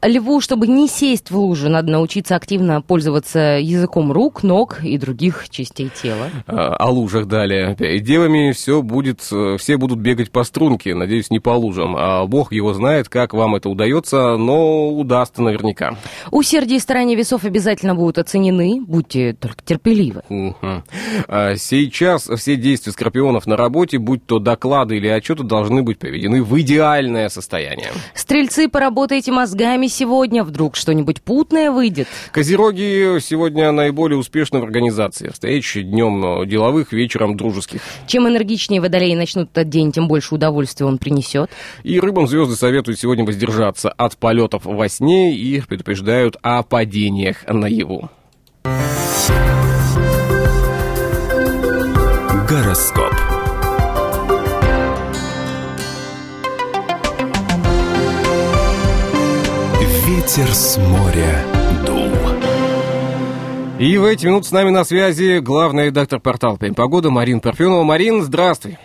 Льву, 0.02 0.42
чтобы 0.42 0.68
не 0.68 0.88
сесть 0.88 1.30
в 1.30 1.38
лужу, 1.38 1.70
надо 1.70 1.92
научиться 1.92 2.36
активно 2.36 2.82
пользоваться 2.82 3.27
языком 3.36 4.12
рук, 4.12 4.44
ног 4.44 4.84
и 4.84 4.98
других 4.98 5.50
частей 5.50 5.90
тела. 5.90 6.30
А, 6.48 6.76
О 6.76 6.90
лужах 6.90 7.28
далее. 7.28 7.76
И 7.80 8.00
Девами 8.00 8.52
все 8.52 8.82
будет, 8.82 9.28
э, 9.32 9.58
все 9.58 9.78
будут 9.78 10.00
бегать 10.00 10.32
по 10.32 10.44
струнке, 10.44 10.96
надеюсь, 10.96 11.30
не 11.30 11.40
по 11.40 11.52
лужам. 11.52 11.96
А 11.98 12.26
Бог 12.26 12.52
его 12.52 12.74
знает, 12.74 13.10
как 13.10 13.34
вам 13.34 13.56
это 13.56 13.70
удается, 13.70 14.38
но 14.38 14.90
удастся 14.90 15.42
наверняка. 15.42 15.98
Усердие 16.32 16.78
и 16.78 16.82
старания 16.82 17.16
весов 17.16 17.44
обязательно 17.44 17.96
будут 17.96 18.18
оценены, 18.18 18.82
будьте 18.86 19.34
только 19.34 19.64
терпеливы. 19.64 20.24
Мгм. 20.30 20.84
А 21.28 21.56
Сейчас 21.56 22.30
все 22.30 22.56
действия 22.56 22.92
скорпионов 22.92 23.46
на 23.46 23.58
работе, 23.58 23.98
будь 23.98 24.26
то 24.26 24.40
доклады 24.40 24.98
или 24.98 25.08
отчеты, 25.08 25.44
должны 25.44 25.84
быть 25.84 26.00
приведены 26.00 26.44
в 26.44 26.60
идеальное 26.60 27.30
состояние. 27.30 27.90
Стрельцы, 28.14 28.70
поработайте 28.70 29.32
мозгами 29.32 29.88
сегодня, 29.88 30.44
вдруг 30.44 30.76
что-нибудь 30.76 31.22
путное 31.22 31.72
выйдет. 31.72 32.08
Козероги 32.32 33.17
сегодня 33.20 33.72
наиболее 33.72 34.18
успешны 34.18 34.60
в 34.60 34.64
организации. 34.64 35.30
Встречи 35.30 35.82
днем 35.82 36.48
деловых, 36.48 36.94
вечером 36.94 37.38
дружеских. 37.38 37.82
Чем 38.08 38.28
энергичнее 38.28 38.82
водолеи 38.82 39.16
начнут 39.16 39.50
этот 39.52 39.70
день, 39.70 39.92
тем 39.92 40.08
больше 40.08 40.36
удовольствия 40.36 40.86
он 40.86 40.98
принесет. 40.98 41.50
И 41.84 42.00
рыбам 42.00 42.28
звезды 42.28 42.56
советуют 42.56 43.00
сегодня 43.00 43.26
воздержаться 43.26 43.90
от 43.90 44.18
полетов 44.18 44.66
во 44.66 44.90
сне 44.90 45.36
и 45.36 45.62
предупреждают 45.62 46.38
о 46.42 46.64
падениях 46.64 47.46
наяву. 47.48 48.10
Гороскоп. 52.50 53.14
Ветер 60.06 60.54
с 60.54 60.78
моря 60.78 61.44
дул. 61.86 62.27
И 63.80 63.96
в 64.00 64.06
эти 64.06 64.26
минуты 64.26 64.48
с 64.48 64.52
нами 64.52 64.72
на 64.72 64.84
связи 64.84 65.38
главный 65.38 65.88
редактор 65.88 66.20
портала 66.20 66.58
«Пень 66.58 66.74
Погода» 66.74 67.12
Марин 67.12 67.40
Парфенова. 67.40 67.84
Марин, 67.84 68.24
здравствуй. 68.24 68.80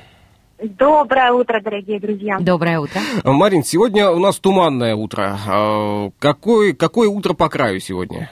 Доброе 0.63 1.33
утро, 1.33 1.61
дорогие 1.63 1.99
друзья. 1.99 2.39
Доброе 2.39 2.79
утро. 2.79 3.01
Марин, 3.25 3.65
сегодня 3.65 4.11
у 4.11 4.19
нас 4.19 4.39
туманное 4.39 4.95
утро. 4.95 5.39
А, 5.49 6.11
Какое, 6.19 6.75
какое 6.75 7.09
утро 7.09 7.33
по 7.33 7.49
краю 7.49 7.81
сегодня? 7.81 8.31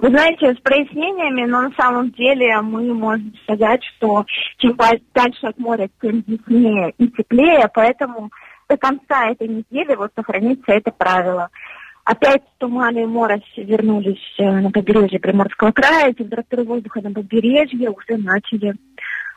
Вы 0.00 0.10
знаете, 0.10 0.52
с 0.52 0.58
прояснениями, 0.58 1.48
но 1.48 1.62
на 1.62 1.72
самом 1.78 2.10
деле 2.10 2.60
мы 2.60 2.92
можем 2.92 3.32
сказать, 3.44 3.82
что 3.84 4.26
чем 4.58 4.76
дальше 5.14 5.46
от 5.46 5.58
моря, 5.58 5.88
тем 6.02 6.22
яснее 6.26 6.92
и 6.98 7.08
теплее, 7.08 7.70
поэтому 7.72 8.30
до 8.68 8.76
конца 8.76 9.30
этой 9.30 9.48
недели 9.48 9.94
вот 9.94 10.10
сохранится 10.14 10.72
это 10.72 10.90
правило. 10.90 11.48
Опять 12.04 12.42
туманы 12.58 13.02
и 13.02 13.06
морось 13.06 13.42
вернулись 13.56 14.34
э, 14.38 14.50
на 14.50 14.70
побережье 14.70 15.20
Приморского 15.20 15.70
края, 15.70 16.12
температуры 16.12 16.64
воздуха 16.64 17.00
на 17.00 17.12
побережье 17.12 17.90
уже 17.90 18.20
начали 18.20 18.74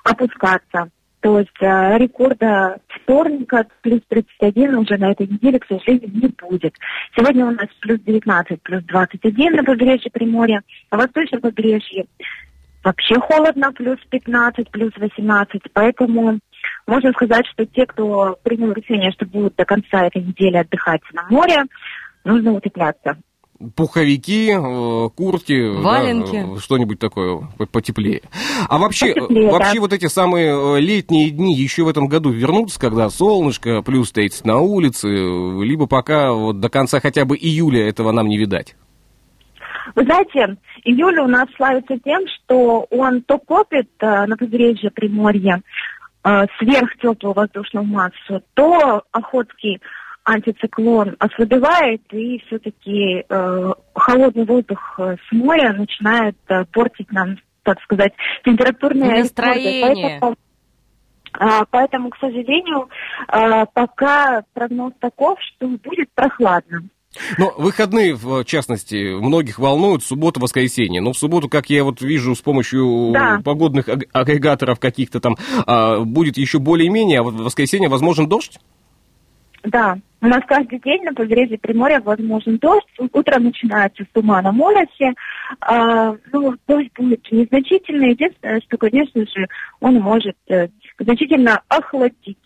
опускаться. 0.03 0.89
То 1.19 1.39
есть 1.39 1.61
э, 1.61 1.97
рекорда 1.97 2.79
вторника 2.87 3.67
плюс 3.81 4.01
31 4.07 4.75
уже 4.75 4.97
на 4.97 5.11
этой 5.11 5.27
неделе, 5.27 5.59
к 5.59 5.67
сожалению, 5.67 6.09
не 6.11 6.27
будет. 6.27 6.75
Сегодня 7.15 7.45
у 7.45 7.51
нас 7.51 7.67
плюс 7.81 7.99
19, 7.99 8.61
плюс 8.63 8.83
21 8.83 9.55
на 9.55 9.63
побережье 9.63 10.09
Приморья, 10.11 10.61
а 10.89 10.97
восточном 10.97 11.41
побережье 11.41 12.05
вообще 12.83 13.15
холодно, 13.19 13.73
плюс 13.73 13.97
15, 14.09 14.69
плюс 14.71 14.91
18. 14.97 15.61
Поэтому 15.73 16.39
можно 16.87 17.11
сказать, 17.13 17.45
что 17.47 17.65
те, 17.65 17.85
кто 17.85 18.37
принял 18.43 18.71
решение, 18.71 19.11
что 19.11 19.25
будут 19.25 19.55
до 19.55 19.65
конца 19.65 20.05
этой 20.05 20.21
недели 20.21 20.57
отдыхать 20.57 21.01
на 21.13 21.25
море, 21.29 21.63
нужно 22.25 22.53
утепляться. 22.53 23.17
пуховики, 23.75 24.51
э, 24.51 25.09
куртки, 25.15 25.81
Валенки. 25.81 26.45
да, 26.55 26.59
что-нибудь 26.59 26.99
такое 26.99 27.47
по- 27.57 27.65
потеплее. 27.65 28.21
А 28.67 28.77
вообще, 28.77 29.13
Потеплее, 29.13 29.47
э, 29.47 29.51
вообще 29.51 29.75
да. 29.75 29.79
вот 29.81 29.93
эти 29.93 30.07
самые 30.07 30.47
э, 30.77 30.79
летние 30.81 31.29
дни 31.29 31.55
еще 31.55 31.83
в 31.83 31.87
этом 31.87 32.07
году 32.07 32.31
вернутся, 32.31 32.77
когда 32.79 33.09
солнышко, 33.09 33.81
плюс 33.81 34.11
30 34.11 34.43
на 34.45 34.57
улице, 34.57 35.07
э, 35.07 35.63
либо 35.63 35.87
пока 35.87 36.33
вот 36.33 36.59
до 36.59 36.67
конца 36.67 36.99
хотя 36.99 37.23
бы 37.23 37.37
июля 37.37 37.87
этого 37.87 38.11
нам 38.11 38.27
не 38.27 38.37
видать. 38.37 38.75
Вы 39.95 40.03
знаете, 40.03 40.57
июль 40.83 41.19
у 41.19 41.27
нас 41.27 41.45
славится 41.55 41.97
тем, 42.03 42.21
что 42.27 42.85
он 42.89 43.21
то 43.21 43.37
копит 43.37 43.89
э, 43.99 44.25
на 44.25 44.35
побережье 44.35 44.91
Приморья 44.91 45.61
э, 46.25 46.45
сверхтеплую 46.59 47.33
воздушную 47.33 47.85
массу, 47.85 48.41
то 48.53 49.03
Охотский 49.13 49.79
антициклон 50.25 51.15
ослабевает, 51.19 52.01
и 52.11 52.39
все-таки 52.47 53.23
э, 53.29 53.73
холодный 53.93 54.45
воздух 54.45 54.95
э, 54.99 55.15
с 55.29 55.31
моря 55.31 55.71
начинает 55.73 56.35
э, 56.49 56.65
портить 56.73 57.11
нам, 57.11 57.37
так 57.63 57.79
сказать, 57.83 58.13
температурные 58.43 59.21
Настроение. 59.21 59.81
рекорды. 59.81 60.01
Поэтому, 60.19 60.35
а, 61.37 61.65
Поэтому, 61.69 62.09
к 62.09 62.17
сожалению, 62.17 62.89
а, 63.27 63.65
пока 63.67 64.43
прогноз 64.53 64.93
таков, 64.99 65.37
что 65.41 65.67
будет 65.67 66.09
прохладно. 66.15 66.83
Но 67.37 67.53
выходные, 67.57 68.13
в 68.13 68.43
частности, 68.43 69.13
многих 69.17 69.57
волнуют 69.59 70.03
суббота-воскресенье. 70.03 71.01
Но 71.01 71.13
в 71.13 71.17
субботу, 71.17 71.47
как 71.49 71.69
я 71.69 71.83
вот 71.83 72.01
вижу, 72.01 72.35
с 72.35 72.41
помощью 72.41 73.11
Да. 73.13 73.39
погодных 73.43 73.87
аг- 73.87 74.03
агрегаторов 74.11 74.79
каких-то 74.79 75.19
там 75.19 75.35
а, 75.65 75.99
будет 76.01 76.37
еще 76.37 76.59
более-менее, 76.59 77.19
а 77.19 77.23
вот 77.23 77.35
в 77.35 77.43
воскресенье 77.43 77.89
возможен 77.89 78.27
дождь? 78.27 78.59
Да, 79.65 79.97
у 80.21 80.27
нас 80.27 80.41
каждый 80.47 80.79
день 80.79 81.03
на 81.03 81.13
побережье 81.13 81.57
Приморья 81.57 81.99
возможен 81.99 82.57
дождь. 82.57 82.87
Утром 83.13 83.43
начинается 83.43 84.03
с 84.03 84.07
тумана 84.13 84.51
мороси. 84.51 85.13
А, 85.59 86.15
ну, 86.31 86.55
дождь 86.67 86.89
будет 86.95 87.31
незначительный. 87.31 88.11
Единственное, 88.11 88.61
что, 88.61 88.77
конечно 88.77 89.21
же, 89.21 89.47
он 89.79 89.95
может 89.95 90.37
э, 90.47 90.67
значительно 90.99 91.61
охладить 91.67 92.37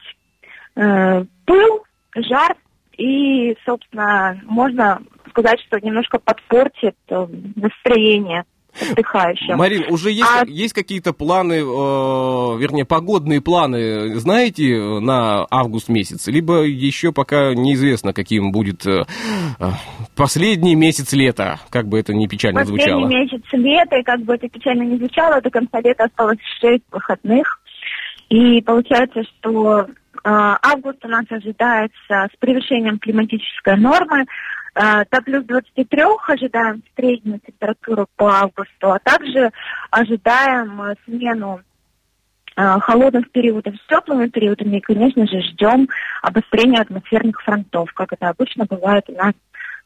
э, 0.75 1.25
пыл, 1.45 1.83
жар. 2.15 2.55
И, 2.97 3.55
собственно, 3.65 4.39
можно 4.43 5.01
сказать, 5.29 5.61
что 5.61 5.79
немножко 5.79 6.19
подпортит 6.19 6.95
э, 7.09 7.27
настроение 7.55 8.43
отдыхающим. 8.91 9.57
Марин, 9.57 9.85
уже 9.89 10.11
есть, 10.11 10.29
А- 10.29 10.45
есть 10.45 10.73
какие-то 10.73 11.13
планы, 11.13 11.53
э, 11.53 11.61
вернее, 11.63 12.85
погодные 12.85 13.41
планы, 13.41 14.15
знаете, 14.19 14.73
э, 14.73 14.99
на 14.99 15.45
август 15.49 15.89
месяц? 15.89 16.27
Либо 16.27 16.63
еще 16.63 17.11
пока 17.11 17.53
неизвестно, 17.53 18.13
каким 18.13 18.51
будет 18.51 18.85
э, 18.85 19.03
э, 19.59 19.65
последний 20.15 20.75
месяц 20.75 21.13
лета, 21.13 21.59
как 21.69 21.87
бы 21.87 21.99
это 21.99 22.13
ни 22.13 22.27
печально 22.27 22.61
Последний 22.61 22.83
звучало. 22.83 23.07
месяц 23.07 23.43
лета, 23.51 23.97
и 23.97 24.03
как 24.03 24.21
бы 24.21 24.35
это 24.35 24.47
печально 24.49 24.83
не 24.83 24.97
звучало, 24.97 25.41
до 25.41 25.49
конца 25.49 25.79
лета 25.81 26.05
осталось 26.05 26.39
6 26.61 26.83
выходных. 26.91 27.59
И 28.29 28.61
получается, 28.61 29.23
что 29.23 29.81
э, 29.81 29.87
август 30.23 31.03
у 31.03 31.07
нас 31.07 31.25
ожидается 31.29 32.27
с 32.31 32.37
превышением 32.39 32.99
климатической 32.99 33.77
нормы. 33.77 34.25
Э, 34.75 35.03
до 35.09 35.21
плюс 35.21 35.43
23 35.45 36.03
ожидаем 36.27 36.83
среднюю 36.95 37.39
температуру 37.39 38.07
по 38.15 38.29
августу, 38.29 38.91
а 38.91 38.99
также 38.99 39.51
ожидаем 39.89 40.81
э, 40.81 40.95
смену 41.05 41.61
э, 42.55 42.79
холодных 42.79 43.31
периодов 43.31 43.75
с 43.75 43.87
теплыми 43.87 44.27
периодами 44.27 44.77
и, 44.77 44.81
конечно 44.81 45.25
же, 45.27 45.41
ждем 45.41 45.87
обострения 46.21 46.81
атмосферных 46.81 47.41
фронтов, 47.41 47.91
как 47.93 48.13
это 48.13 48.29
обычно 48.29 48.65
бывает 48.65 49.05
у 49.09 49.13
нас 49.13 49.33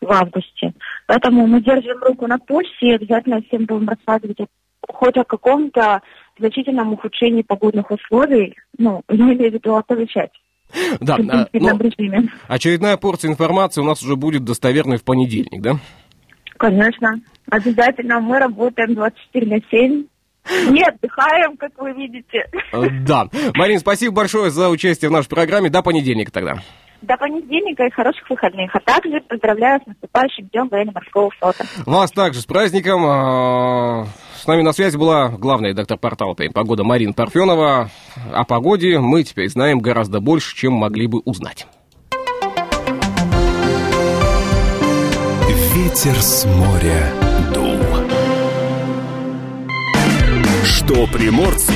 в 0.01 0.11
августе. 0.11 0.73
Поэтому 1.07 1.47
мы 1.47 1.61
держим 1.61 2.01
руку 2.03 2.27
на 2.27 2.37
пульсе 2.37 2.73
и 2.81 2.95
обязательно 2.95 3.41
всем 3.41 3.65
будем 3.65 3.87
рассказывать 3.87 4.39
о- 4.41 4.47
хоть 4.89 5.17
о 5.17 5.23
каком-то 5.23 6.01
значительном 6.37 6.93
ухудшении 6.93 7.41
погодных 7.41 7.89
условий, 7.89 8.57
ну, 8.77 9.01
я 9.07 9.15
имею 9.15 9.51
в 9.51 9.53
виду 9.53 9.75
оповещать 9.75 10.31
Да, 10.99 11.15
а, 11.15 11.47
режиме. 11.53 12.29
очередная 12.47 12.97
порция 12.97 13.29
информации 13.31 13.81
у 13.81 13.85
нас 13.85 14.01
уже 14.03 14.15
будет 14.15 14.43
достоверной 14.43 14.97
в 14.97 15.03
понедельник, 15.03 15.61
да? 15.61 15.77
Конечно, 16.57 17.19
обязательно 17.49 18.19
мы 18.19 18.39
работаем 18.39 18.93
24 18.95 19.47
на 19.47 19.61
7. 19.69 20.05
Не 20.71 20.83
отдыхаем, 20.83 21.55
как 21.57 21.71
вы 21.77 21.93
видите. 21.93 22.49
Э, 22.73 22.89
Да. 23.07 23.29
Марин, 23.55 23.79
спасибо 23.79 24.13
большое 24.15 24.51
за 24.51 24.69
участие 24.69 25.09
в 25.09 25.11
нашей 25.13 25.29
программе. 25.29 25.69
До 25.69 25.81
понедельника 25.81 26.31
тогда. 26.31 26.57
До 27.03 27.17
понедельника 27.17 27.83
и 27.85 27.89
хороших 27.91 28.29
выходных. 28.29 28.73
А 28.73 28.79
также 28.79 29.19
поздравляю 29.27 29.81
с 29.83 29.87
наступающим 29.87 30.47
днем 30.47 30.69
военно-морского 30.69 31.29
флота. 31.31 31.65
Вас 31.85 32.11
также 32.11 32.39
с 32.39 32.45
праздником. 32.45 33.03
А, 33.05 34.05
С 34.37 34.47
нами 34.47 34.61
на 34.61 34.71
связи 34.71 34.95
была 34.97 35.27
главная 35.29 35.71
редактор 35.71 35.97
портала 35.97 36.33
«Тайм 36.33 36.53
Погода» 36.53 36.83
Марина 36.85 37.11
Парфенова. 37.13 37.89
О 38.33 38.43
погоде 38.45 38.99
мы 38.99 39.23
теперь 39.23 39.49
знаем 39.49 39.79
гораздо 39.79 40.21
больше, 40.21 40.55
чем 40.55 40.73
могли 40.73 41.07
бы 41.07 41.19
узнать. 41.25 41.67
Ветер 45.75 46.15
с 46.15 46.45
моря 46.45 47.11
дул. 47.53 47.77
Что 50.63 51.05
приморцу 51.07 51.73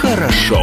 хорошо. 0.00 0.62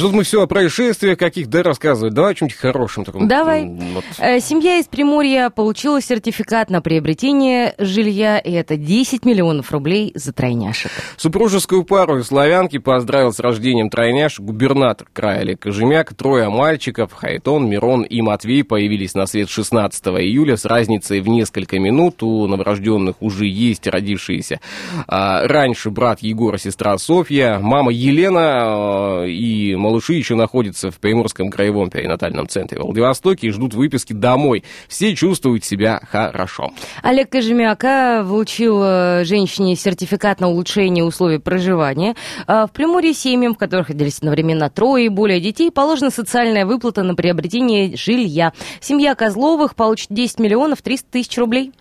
Что-то 0.00 0.16
мы 0.16 0.22
все 0.22 0.40
о 0.40 0.46
происшествиях 0.46 1.18
каких, 1.18 1.48
да, 1.48 1.62
рассказывать. 1.62 2.14
Давай 2.14 2.32
о 2.32 2.34
чем-нибудь 2.34 2.58
хорошем 2.58 3.04
таком. 3.04 3.28
Давай. 3.28 3.68
Вот. 3.68 4.02
Э, 4.18 4.40
Семья 4.40 4.78
из 4.78 4.86
Приморья 4.86 5.50
получила 5.50 6.00
сертификат 6.00 6.70
на 6.70 6.80
приобретение 6.80 7.74
жилья, 7.76 8.38
и 8.38 8.50
это 8.50 8.78
10 8.78 9.26
миллионов 9.26 9.70
рублей 9.72 10.12
за 10.14 10.32
тройняшек. 10.32 10.90
Супружескую 11.18 11.84
пару 11.84 12.16
из 12.16 12.28
славянки 12.28 12.78
поздравил 12.78 13.30
с 13.30 13.40
рождением 13.40 13.90
тройняш 13.90 14.40
губернатор 14.40 15.06
края 15.12 15.40
Олег 15.40 15.60
Кожемяк. 15.60 16.14
Трое 16.14 16.48
мальчиков, 16.48 17.12
Хайтон, 17.12 17.68
Мирон 17.68 18.00
и 18.00 18.22
Матвей, 18.22 18.64
появились 18.64 19.12
на 19.12 19.26
свет 19.26 19.50
16 19.50 20.02
июля 20.06 20.56
с 20.56 20.64
разницей 20.64 21.20
в 21.20 21.28
несколько 21.28 21.78
минут. 21.78 22.22
У 22.22 22.46
новорожденных 22.46 23.16
уже 23.20 23.44
есть 23.44 23.86
родившиеся 23.86 24.60
а, 25.06 25.46
раньше 25.46 25.90
брат 25.90 26.20
Егор 26.22 26.54
и 26.54 26.58
сестра 26.58 26.96
Софья. 26.96 27.58
Мама 27.60 27.92
Елена 27.92 28.40
а, 28.40 29.24
и 29.26 29.76
малыши 29.90 30.14
еще 30.14 30.36
находятся 30.36 30.92
в 30.92 30.98
Приморском 31.00 31.50
краевом 31.50 31.90
перинатальном 31.90 32.48
центре 32.48 32.78
в 32.78 32.84
Владивостоке 32.84 33.48
и 33.48 33.50
ждут 33.50 33.74
выписки 33.74 34.12
домой. 34.12 34.62
Все 34.88 35.16
чувствуют 35.16 35.64
себя 35.64 36.00
хорошо. 36.10 36.70
Олег 37.02 37.30
Кожемяка 37.30 38.22
вручил 38.22 38.80
э, 38.82 39.24
женщине 39.24 39.74
сертификат 39.74 40.40
на 40.40 40.48
улучшение 40.48 41.04
условий 41.04 41.38
проживания. 41.38 42.14
А 42.46 42.68
В 42.68 42.70
Приморье 42.70 43.12
семьям, 43.12 43.54
в 43.54 43.58
которых 43.58 43.88
родились 43.88 44.18
одновременно 44.18 44.70
трое 44.70 45.06
и 45.06 45.08
более 45.08 45.40
детей, 45.40 45.72
положена 45.72 46.10
социальная 46.10 46.66
выплата 46.66 47.02
на 47.02 47.16
приобретение 47.16 47.96
жилья. 47.96 48.52
Семья 48.80 49.16
Козловых 49.16 49.74
получит 49.74 50.08
10 50.10 50.38
миллионов 50.38 50.82
300 50.82 51.10
тысяч 51.10 51.36
рублей. 51.36 51.72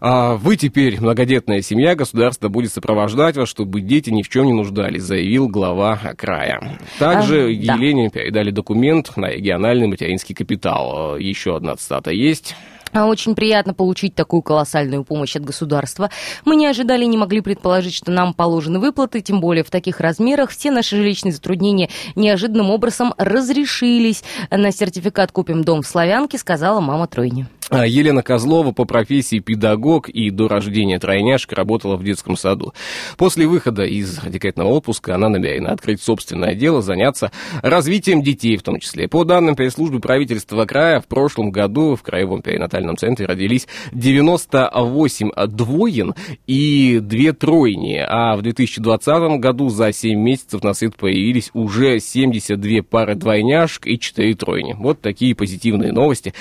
А 0.00 0.36
вы 0.36 0.56
теперь 0.56 1.00
многодетная 1.00 1.60
семья, 1.60 1.94
государство 1.94 2.48
будет 2.48 2.72
сопровождать 2.72 3.36
вас, 3.36 3.48
чтобы 3.48 3.82
дети 3.82 4.08
ни 4.08 4.22
в 4.22 4.28
чем 4.30 4.46
не 4.46 4.54
нуждались, 4.54 5.02
заявил 5.02 5.48
глава 5.48 5.98
края. 6.16 6.78
Также 6.98 7.52
А, 7.62 7.66
да. 7.66 7.74
Елене 7.74 8.10
передали 8.10 8.50
документ 8.50 9.16
на 9.16 9.26
региональный 9.26 9.86
материнский 9.86 10.34
капитал. 10.34 11.16
Э, 11.16 11.22
Еще 11.22 11.56
одна 11.56 11.76
цитата 11.76 12.10
есть. 12.10 12.54
А 12.92 13.06
Очень 13.06 13.34
приятно 13.34 13.74
получить 13.74 14.14
такую 14.14 14.42
колоссальную 14.42 15.04
помощь 15.04 15.36
от 15.36 15.44
государства. 15.44 16.10
Мы 16.44 16.56
не 16.56 16.66
ожидали 16.66 17.04
и 17.04 17.08
не 17.08 17.18
могли 17.18 17.40
предположить, 17.40 17.94
что 17.94 18.10
нам 18.10 18.32
положены 18.32 18.78
выплаты, 18.78 19.20
тем 19.20 19.40
более 19.40 19.62
в 19.62 19.70
таких 19.70 20.00
размерах. 20.00 20.50
Все 20.50 20.70
наши 20.70 20.96
жилищные 20.96 21.32
затруднения 21.32 21.90
неожиданным 22.16 22.70
образом 22.70 23.14
разрешились. 23.18 24.24
На 24.50 24.72
сертификат 24.72 25.32
«Купим 25.32 25.64
дом 25.64 25.82
в 25.82 25.86
Славянке», 25.86 26.38
сказала 26.38 26.80
мама 26.80 27.06
Тройни. 27.06 27.46
А, 27.70 27.86
Елена 27.86 28.22
Козлова 28.22 28.72
по 28.72 28.86
профессии 28.86 29.40
педагог 29.40 30.08
и 30.08 30.30
до 30.30 30.48
рождения 30.48 30.98
тройняшек 30.98 31.52
работала 31.52 31.96
в 31.96 32.04
детском 32.04 32.34
саду. 32.34 32.72
После 33.18 33.46
выхода 33.46 33.84
из 33.84 34.18
декретного 34.20 34.68
отпуска 34.68 35.14
она 35.14 35.28
намерена 35.28 35.72
открыть 35.72 36.00
собственное 36.00 36.54
дело, 36.54 36.80
заняться 36.80 37.30
развитием 37.60 38.22
детей 38.22 38.56
в 38.56 38.62
том 38.62 38.80
числе. 38.80 39.06
По 39.06 39.24
данным 39.24 39.54
пресс-службы 39.54 40.00
правительства 40.00 40.64
края, 40.64 41.00
в 41.00 41.06
прошлом 41.06 41.50
году 41.50 41.94
в 41.94 42.02
краевом 42.02 42.40
перинатальном 42.40 42.96
центре 42.96 43.26
родились 43.26 43.68
98 43.92 45.30
двоен 45.48 46.14
и 46.46 47.00
две 47.02 47.34
тройни, 47.34 48.02
а 48.08 48.36
в 48.36 48.42
2020 48.42 49.40
году 49.40 49.68
за 49.68 49.92
7 49.92 50.18
месяцев 50.18 50.62
на 50.62 50.72
свет 50.72 50.96
появились 50.96 51.50
уже 51.52 52.00
72 52.00 52.82
пары 52.82 53.14
двойняшек 53.14 53.86
и 53.86 53.98
4 53.98 54.34
тройни. 54.36 54.74
Вот 54.78 55.02
такие 55.02 55.34
позитивные 55.34 55.92
новости 55.92 56.32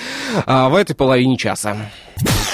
а, 0.46 0.70
в 0.70 0.76
этой 0.76 0.96
половине 0.96 1.17
часа. 1.38 1.76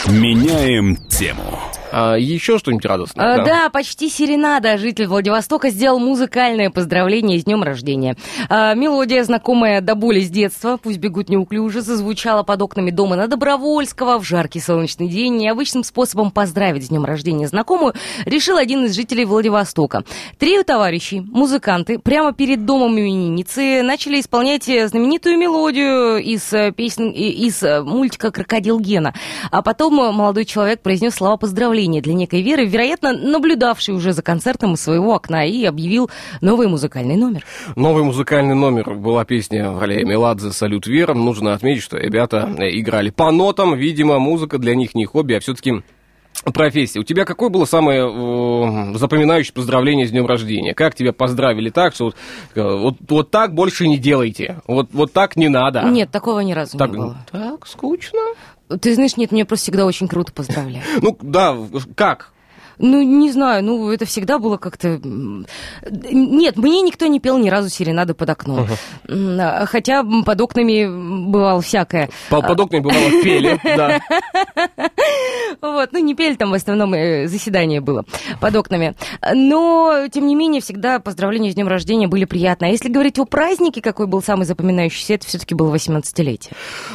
Меняем 0.08 0.98
тему. 1.08 1.60
А 1.96 2.16
еще 2.16 2.58
что-нибудь 2.58 2.86
радостное? 2.86 3.36
А, 3.36 3.46
да, 3.46 3.70
почти 3.70 4.10
серенада. 4.10 4.80
Житель 4.80 5.06
Владивостока 5.06 5.70
сделал 5.70 6.00
музыкальное 6.00 6.72
поздравление 6.72 7.40
с 7.40 7.44
днем 7.44 7.62
рождения. 7.62 8.18
А, 8.50 8.74
мелодия, 8.74 9.24
знакомая 9.24 9.80
до 9.80 9.94
боли 9.94 10.22
с 10.22 10.30
детства, 10.32 10.80
пусть 10.82 10.98
бегут 10.98 11.30
неуклюже, 11.30 11.82
зазвучала 11.82 12.42
под 12.42 12.64
окнами 12.64 12.90
дома 12.90 13.16
на 13.16 13.28
Добровольского 13.28 14.18
в 14.18 14.24
жаркий 14.24 14.60
солнечный 14.60 15.08
день. 15.08 15.38
Необычным 15.38 15.84
способом 15.84 16.32
поздравить 16.32 16.86
с 16.86 16.90
днем 16.90 17.06
рождения 17.06 17.48
знакомую 17.48 17.94
решил 18.26 18.58
один 18.58 18.86
из 18.86 18.96
жителей 18.96 19.26
Владивостока. 19.26 20.04
Трио 20.40 20.64
товарищей, 20.64 21.22
музыканты, 21.22 22.00
прямо 22.00 22.34
перед 22.34 22.66
домом 22.66 23.00
именинницы 23.00 23.84
начали 23.84 24.20
исполнять 24.20 24.64
знаменитую 24.64 25.38
мелодию 25.38 26.18
из 26.18 26.52
э, 26.52 26.72
песен, 26.72 27.12
из 27.12 27.62
э, 27.62 27.84
мультика 27.84 28.32
«Крокодил 28.32 28.53
Гена». 28.60 29.14
А 29.52 29.62
потом 29.62 30.00
э, 30.00 30.12
молодой 30.12 30.46
человек 30.46 30.82
произнес 30.82 31.16
слова 31.16 31.38
поздравления 31.38 32.02
для 32.02 32.14
некой 32.14 32.42
Веры, 32.42 32.66
вероятно, 32.66 33.14
наблюдавшей 33.14 33.94
уже 33.94 34.14
за 34.14 34.22
концертом 34.22 34.74
из 34.74 34.82
своего 34.82 35.14
окна, 35.14 35.46
и 35.46 35.64
объявил 35.66 36.10
новый 36.42 36.68
музыкальный 36.68 37.16
номер. 37.16 37.46
Новый 37.76 38.04
музыкальный 38.04 38.56
номер 38.56 38.94
была 38.96 39.26
песня 39.26 39.72
Валерия 39.72 40.06
Меладзе 40.06 40.52
«Салют 40.52 40.88
Вера». 40.88 41.14
Нужно 41.14 41.54
отметить, 41.54 41.84
что 41.84 41.98
ребята 41.98 42.50
играли 42.60 43.10
по 43.10 43.32
нотам. 43.32 43.76
Видимо, 43.76 44.20
музыка 44.20 44.58
для 44.58 44.76
них 44.76 44.96
не 44.96 45.06
хобби, 45.06 45.34
а 45.34 45.40
все-таки 45.40 45.84
профессия. 46.52 47.00
У 47.00 47.04
тебя 47.04 47.26
какое 47.26 47.50
было 47.50 47.66
самое 47.66 48.02
э, 48.02 48.98
запоминающее 48.98 49.54
поздравление 49.54 50.08
с 50.08 50.12
днем 50.12 50.26
рождения? 50.26 50.74
Как 50.74 50.96
тебя 50.96 51.14
поздравили 51.14 51.70
так, 51.70 51.94
что 51.94 52.06
вот, 52.06 52.16
э, 52.56 52.62
вот, 52.62 52.96
вот 53.08 53.32
так 53.32 53.54
больше 53.54 53.88
не 53.88 53.98
делайте? 53.98 54.62
Вот, 54.68 54.90
вот 54.94 55.14
так 55.14 55.36
не 55.36 55.50
надо? 55.50 55.84
Нет, 55.84 56.12
такого 56.12 56.40
ни 56.42 56.54
разу 56.54 56.78
так, 56.78 56.92
не 56.92 56.98
было. 56.98 57.18
Так, 57.32 57.68
скучно. 57.68 58.20
Ты 58.82 58.96
знаешь, 58.96 59.18
нет, 59.18 59.32
меня 59.32 59.46
просто 59.46 59.66
всегда 59.66 59.86
очень 59.86 60.08
круто 60.08 60.34
поздравляют. 60.34 60.86
Ну, 61.02 61.18
да, 61.22 61.56
как? 61.96 62.34
Ну, 62.80 63.02
не 63.02 63.32
знаю, 63.32 63.64
ну, 63.64 63.92
это 63.92 64.06
всегда 64.06 64.40
было 64.40 64.58
как-то... 64.58 65.00
Нет, 65.04 66.58
мне 66.58 66.82
никто 66.82 67.06
не 67.08 67.20
пел 67.20 67.38
ни 67.38 67.50
разу 67.50 67.70
серенады 67.70 68.14
под 68.14 68.30
окном. 68.30 68.68
Uh-huh. 69.08 69.66
Хотя 69.68 70.04
под 70.04 70.42
окнами 70.42 71.30
бывало 71.30 71.62
всякое. 71.62 72.10
Под, 72.30 72.48
под 72.48 72.60
окнами 72.60 72.82
бывало 72.82 73.12
пели, 73.24 73.60
да. 73.64 74.02
Вот, 75.64 75.94
ну, 75.94 76.00
не 76.00 76.14
пели 76.14 76.36
там, 76.36 76.52
в 76.52 76.56
основном 76.56 76.94
э, 76.94 77.28
заседание 77.28 77.80
было 77.80 78.04
под 78.42 78.54
окнами. 78.54 78.96
Но, 79.34 80.08
тем 80.12 80.28
не 80.28 80.36
менее, 80.36 80.62
всегда 80.62 81.00
поздравления 81.00 81.52
с 81.52 81.56
днем 81.56 81.70
рождения 81.70 82.10
были 82.10 82.26
приятны. 82.26 82.66
А 82.66 82.68
если 82.68 82.90
говорить 82.90 83.18
о 83.18 83.24
празднике, 83.24 83.82
какой 83.82 84.08
был 84.08 84.22
самый 84.22 84.46
запоминающийся, 84.46 85.14
это 85.14 85.26
все-таки 85.26 85.56
было 85.56 85.74
18-летие. 85.74 86.52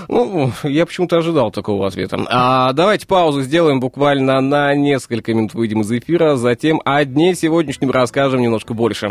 Ну, 0.09 0.53
я 0.65 0.85
почему-то 0.85 1.17
ожидал 1.17 1.51
такого 1.51 1.87
ответа. 1.87 2.19
А 2.29 2.75
давайте 2.75 3.07
паузу 3.07 3.41
сделаем 3.41 3.81
буквально 3.81 4.43
на 4.43 4.75
несколько 4.75 5.33
минут 5.33 5.55
выйдем 5.55 5.81
из 5.81 5.91
эфира, 5.91 6.37
затем 6.37 6.83
о 6.85 7.03
дне 7.07 7.35
сегодняшнем 7.35 7.91
расскажем 7.91 8.43
немножко 8.43 8.75
больше. 8.75 9.11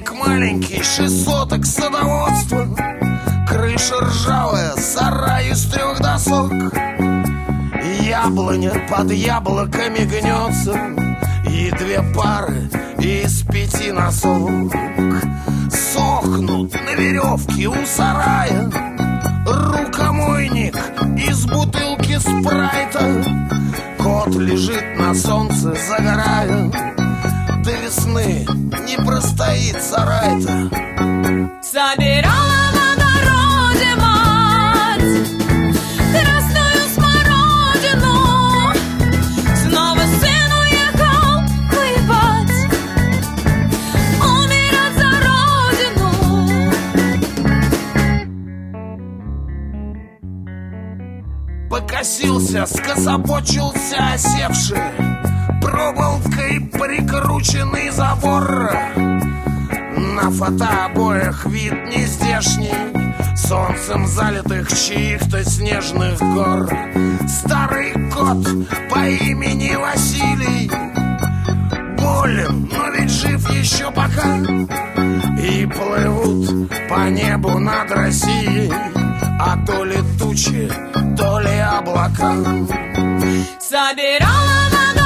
Домик 0.00 0.12
маленький, 0.14 0.82
шесть 0.82 1.24
соток 1.24 1.66
садоводства. 1.66 2.66
Крыша 3.46 4.00
ржавая, 4.00 4.74
сарай 4.76 5.50
из 5.50 5.66
трех 5.66 6.00
досок. 6.00 6.52
Яблоня 8.00 8.72
под 8.88 9.12
яблоками 9.12 10.04
гнется 10.04 10.78
И 11.46 11.70
две 11.72 12.02
пары 12.14 12.70
из 12.98 13.42
пяти 13.42 13.92
носок. 13.92 14.72
Сохнут 15.70 16.72
на 16.72 16.94
веревке 16.94 17.66
у 17.66 17.86
сарая. 17.86 18.70
Рукомойник 19.46 20.76
из 21.28 21.44
бутылки 21.44 22.18
спрайта. 22.18 23.22
Кот 23.98 24.34
лежит 24.34 24.98
на 24.98 25.14
солнце, 25.14 25.74
загорая 25.74 26.99
весны 28.10 28.46
не 28.86 28.96
простоит 28.96 29.82
сарай-то 29.82 30.70
Собирала 31.62 32.72
в 32.72 32.78
огороде 32.92 33.94
мать 33.96 35.02
Красную 36.12 36.84
смородину. 36.94 38.14
Снова 39.56 40.02
сын 40.20 40.50
уехал 40.60 41.32
воевать. 41.70 42.58
Умирать 44.20 44.96
за 44.96 45.10
родину 45.26 46.08
Покосился, 51.70 52.60
скособочился 52.66 53.96
осевший 54.14 54.78
Проволокой 55.70 56.60
прикрученный 56.60 57.90
забор. 57.90 58.72
На 59.96 60.30
фотообоях 60.30 61.46
вид 61.46 61.72
нездешний 61.86 62.74
Солнцем 63.36 64.06
залитых 64.06 64.68
чьих-то 64.68 65.44
снежных 65.44 66.18
гор. 66.18 66.68
Старый 67.28 67.92
кот 68.10 68.44
по 68.90 69.06
имени 69.06 69.76
Василий 69.76 70.70
Болен, 71.96 72.68
но 72.72 72.90
ведь 72.90 73.10
жив 73.10 73.48
еще 73.50 73.92
пока. 73.92 74.38
И 75.40 75.66
плывут 75.66 76.68
по 76.88 77.08
небу 77.08 77.58
над 77.58 77.90
Россией 77.92 78.72
А 79.40 79.56
то 79.64 79.84
ли 79.84 79.98
тучи, 80.18 80.68
то 81.16 81.38
ли 81.38 81.58
облака. 81.58 82.34
Собирала 83.60 84.50
в 84.70 84.99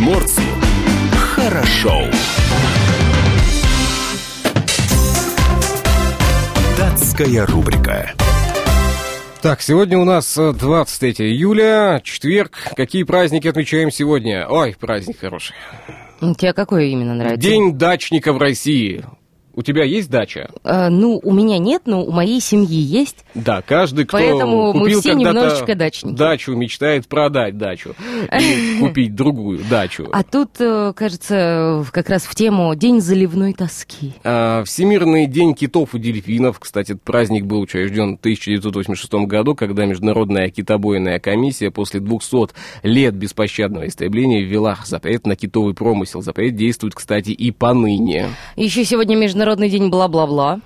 приморцу 0.00 0.40
хорошо. 1.12 2.04
Датская 6.78 7.44
рубрика. 7.44 8.10
Так, 9.42 9.60
сегодня 9.60 9.98
у 9.98 10.04
нас 10.04 10.38
э, 10.38 10.52
23 10.52 11.26
июля, 11.30 12.00
четверг. 12.02 12.52
Какие 12.76 13.02
праздники 13.04 13.48
отмечаем 13.48 13.90
сегодня? 13.90 14.46
Ой, 14.48 14.74
праздник 14.78 15.18
хороший. 15.18 15.54
Тебе 16.20 16.54
какое 16.54 16.84
именно 16.84 17.14
нравится? 17.14 17.40
День 17.40 17.76
дачника 17.76 18.32
в 18.32 18.38
России. 18.38 19.04
У 19.54 19.62
тебя 19.62 19.84
есть 19.84 20.10
дача? 20.10 20.50
Э, 20.64 20.88
ну, 20.88 21.20
у 21.22 21.32
меня 21.32 21.58
нет, 21.58 21.82
но 21.86 22.04
у 22.04 22.12
моей 22.12 22.40
семьи 22.40 22.78
есть. 22.78 23.24
Да, 23.34 23.62
каждый, 23.62 24.04
кто 24.04 24.18
Поэтому 24.18 24.72
мы 24.72 24.80
купил 24.80 25.00
все 25.00 25.12
когда-то 25.12 25.34
немножечко 25.36 25.74
дачники. 25.74 26.16
дачу, 26.16 26.54
мечтает 26.54 27.08
продать 27.08 27.58
дачу 27.58 27.94
и 28.38 28.78
купить 28.80 29.14
другую 29.14 29.60
дачу. 29.68 30.08
А 30.12 30.22
тут, 30.22 30.60
э, 30.60 30.92
кажется, 30.94 31.84
как 31.90 32.08
раз 32.08 32.22
в 32.22 32.34
тему 32.34 32.74
День 32.74 33.00
заливной 33.00 33.52
тоски. 33.52 34.12
А, 34.22 34.62
Всемирный 34.64 35.26
день 35.26 35.54
китов 35.54 35.94
и 35.94 35.98
дельфинов. 35.98 36.60
Кстати, 36.60 36.92
этот 36.92 37.02
праздник 37.02 37.44
был 37.44 37.60
учрежден 37.60 38.16
в 38.16 38.20
1986 38.20 39.26
году, 39.26 39.54
когда 39.54 39.84
Международная 39.84 40.50
китобойная 40.50 41.18
комиссия 41.18 41.70
после 41.70 42.00
200 42.00 42.50
лет 42.82 43.14
беспощадного 43.14 43.88
истребления 43.88 44.42
ввела 44.42 44.78
запрет 44.84 45.26
на 45.26 45.34
китовый 45.36 45.74
промысел. 45.74 46.22
Запрет 46.22 46.54
действует, 46.54 46.94
кстати, 46.94 47.30
и 47.30 47.50
поныне. 47.50 48.28
Еще 48.56 48.84
сегодня 48.84 49.16
Международный 49.16 49.39
Международный 49.40 49.70
день 49.70 49.88
бла-бла-бла. 49.88 50.60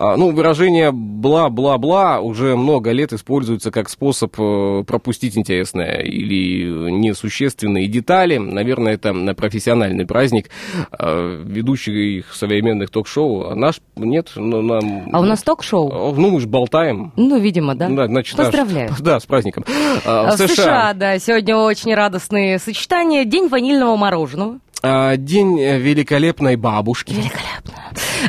А, 0.00 0.16
Ну, 0.16 0.32
выражение 0.32 0.90
«бла-бла-бла» 0.90 2.18
уже 2.20 2.56
много 2.56 2.90
лет 2.90 3.12
используется 3.12 3.70
как 3.70 3.88
способ 3.88 4.34
э, 4.40 4.82
пропустить 4.84 5.38
интересное 5.38 6.00
или 6.00 6.90
несущественные 6.90 7.86
детали. 7.86 8.38
Наверное, 8.38 8.94
это 8.94 9.12
на 9.12 9.34
профессиональный 9.34 10.04
праздник 10.04 10.50
э, 10.98 11.42
ведущих 11.44 12.34
современных 12.34 12.90
ток-шоу. 12.90 13.50
А 13.50 13.54
наш 13.54 13.80
нет, 13.94 14.32
но 14.34 14.62
нам... 14.62 15.10
А 15.12 15.20
у 15.20 15.24
нас 15.24 15.44
ток-шоу? 15.44 16.12
Ну, 16.16 16.30
мы 16.30 16.40
же 16.40 16.48
болтаем. 16.48 17.12
Ну, 17.14 17.38
видимо, 17.38 17.76
да. 17.76 17.88
Да, 17.88 18.06
значит, 18.08 18.36
наш- 18.36 18.46
Поздравляю. 18.48 18.90
Да, 19.00 19.20
с 19.20 19.26
праздником. 19.26 19.64
А, 20.04 20.28
А 20.32 20.36
В 20.36 20.40
США, 20.48 20.92
да, 20.92 21.16
сегодня 21.20 21.56
очень 21.56 21.94
радостные 21.94 22.58
сочетания. 22.58 23.24
День 23.24 23.46
ванильного 23.46 23.94
мороженого. 23.96 24.58
а, 24.82 25.16
День 25.16 25.60
э, 25.60 25.78
великолепной 25.78 26.56
бабушки 26.56 27.12
Великолепно. 27.12 27.74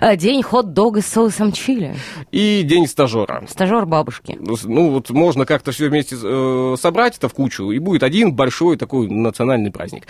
А, 0.01 0.15
День 0.15 0.43
хот-дога 0.43 1.01
с 1.01 1.07
соусом 1.07 1.51
чили. 1.51 1.95
и 2.31 2.61
День 2.63 2.87
стажера. 2.87 3.43
Стажер 3.47 3.85
бабушки. 3.85 4.37
Ну, 4.39 4.91
вот 4.91 5.09
можно 5.09 5.45
как-то 5.45 5.71
все 5.71 5.89
вместе 5.89 6.15
э, 6.21 6.75
собрать 6.79 7.17
это 7.17 7.29
в 7.29 7.33
кучу, 7.33 7.71
и 7.71 7.79
будет 7.79 8.03
один 8.03 8.33
большой 8.33 8.77
такой 8.77 9.07
национальный 9.09 9.71
праздник. 9.71 10.03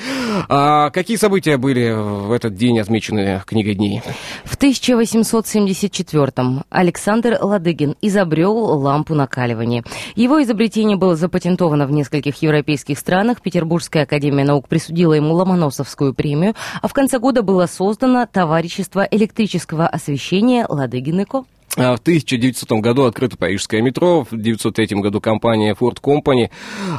А 0.47 0.89
какие 0.89 1.17
события 1.17 1.57
были 1.57 1.91
в 1.91 2.31
этот 2.31 2.55
день 2.55 2.79
отмечены 2.79 3.41
книгой 3.45 3.75
дней? 3.75 4.01
В 4.43 4.57
1874-м 4.57 6.63
Александр 6.69 7.37
Ладыгин 7.41 7.95
изобрел 8.01 8.55
лампу 8.57 9.15
накаливания. 9.15 9.83
Его 10.15 10.41
изобретение 10.43 10.97
было 10.97 11.15
запатентовано 11.15 11.87
в 11.87 11.91
нескольких 11.91 12.41
европейских 12.41 12.99
странах. 12.99 13.41
Петербургская 13.41 14.03
академия 14.03 14.43
наук 14.43 14.67
присудила 14.67 15.13
ему 15.13 15.33
Ломоносовскую 15.33 16.13
премию, 16.13 16.53
а 16.81 16.87
в 16.87 16.93
конце 16.93 17.19
года 17.19 17.43
было 17.43 17.65
создано 17.65 18.25
товарищество 18.25 19.07
электрического 19.09 19.68
освещения 19.87 20.65
Ладыгин 20.67 21.21
и. 21.21 21.45
А 21.77 21.95
В 21.95 21.99
1900 21.99 22.79
году 22.81 23.05
открыто 23.05 23.37
парижское 23.37 23.81
метро, 23.81 24.23
в 24.23 24.33
1903 24.33 24.99
году 24.99 25.21
компания 25.21 25.75
Ford 25.79 25.97
Company, 26.01 26.49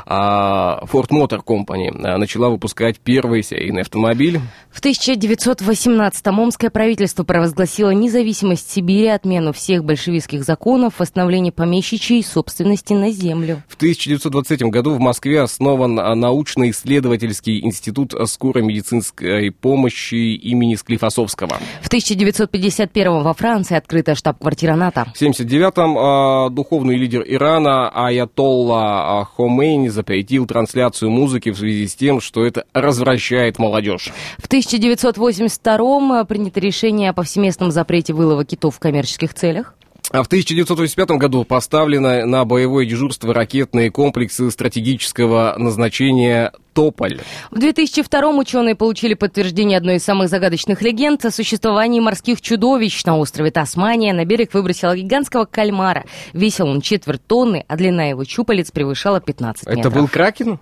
а, 0.06 0.84
Ford 0.84 1.08
Motor 1.10 1.44
Company 1.44 1.90
а, 2.02 2.16
начала 2.18 2.48
выпускать 2.48 3.00
первый 3.00 3.42
серийный 3.42 3.82
автомобиль. 3.82 4.40
В 4.70 4.80
1918-м 4.80 6.38
Омское 6.38 6.70
правительство 6.70 7.24
провозгласило 7.24 7.90
независимость 7.90 8.70
Сибири, 8.70 9.08
отмену 9.08 9.52
всех 9.52 9.84
большевистских 9.84 10.44
законов, 10.44 10.94
восстановление 10.98 11.52
помещичьей 11.52 12.22
собственности 12.22 12.92
на 12.92 13.10
землю. 13.10 13.62
В 13.68 13.74
1923 13.74 14.70
году 14.70 14.94
в 14.94 15.00
Москве 15.00 15.42
основан 15.42 15.96
научно-исследовательский 15.96 17.60
институт 17.64 18.14
скорой 18.26 18.62
медицинской 18.62 19.50
помощи 19.50 20.36
имени 20.36 20.76
Склифосовского. 20.76 21.58
В 21.82 21.88
1951 21.88 23.22
во 23.22 23.34
Франции 23.34 23.76
открыта 23.76 24.14
штаб-квартира 24.14 24.59
НАТО. 24.68 25.06
В 25.14 25.20
1979-м 25.20 25.98
а, 25.98 26.50
духовный 26.50 26.96
лидер 26.96 27.24
Ирана 27.26 27.88
Аятолла 27.88 29.20
а, 29.20 29.24
Хомейни 29.24 29.88
запретил 29.88 30.46
трансляцию 30.46 31.10
музыки 31.10 31.50
в 31.50 31.58
связи 31.58 31.86
с 31.86 31.94
тем, 31.94 32.20
что 32.20 32.44
это 32.44 32.64
развращает 32.72 33.58
молодежь. 33.58 34.12
В 34.38 34.46
1982 34.46 36.24
принято 36.24 36.60
решение 36.60 37.10
о 37.10 37.12
повсеместном 37.12 37.70
запрете 37.70 38.12
вылова 38.12 38.44
китов 38.44 38.76
в 38.76 38.78
коммерческих 38.78 39.34
целях. 39.34 39.74
А 40.12 40.24
в 40.24 40.26
1985 40.26 41.10
году 41.10 41.44
поставлены 41.44 42.24
на 42.26 42.44
боевое 42.44 42.84
дежурство 42.84 43.32
ракетные 43.32 43.92
комплексы 43.92 44.50
стратегического 44.50 45.54
назначения 45.56 46.52
«Тополь». 46.72 47.20
В 47.52 47.58
2002 47.60 48.30
ученые 48.30 48.74
получили 48.74 49.14
подтверждение 49.14 49.78
одной 49.78 49.96
из 49.96 50.04
самых 50.04 50.28
загадочных 50.28 50.82
легенд 50.82 51.24
о 51.24 51.30
существовании 51.30 52.00
морских 52.00 52.40
чудовищ 52.40 53.04
на 53.04 53.18
острове 53.18 53.52
Тасмания. 53.52 54.12
На 54.12 54.24
берег 54.24 54.52
выбросило 54.52 54.96
гигантского 54.96 55.44
кальмара. 55.44 56.04
Весил 56.32 56.66
он 56.66 56.80
четверть 56.80 57.24
тонны, 57.24 57.64
а 57.68 57.76
длина 57.76 58.06
его 58.06 58.24
щупалец 58.24 58.72
превышала 58.72 59.20
15 59.20 59.66
метров. 59.68 59.86
Это 59.86 59.90
был 59.90 60.08
Кракен? 60.08 60.58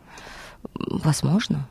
Возможно. 0.74 1.66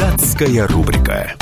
Датская 0.00 0.66
рубрика. 0.66 1.36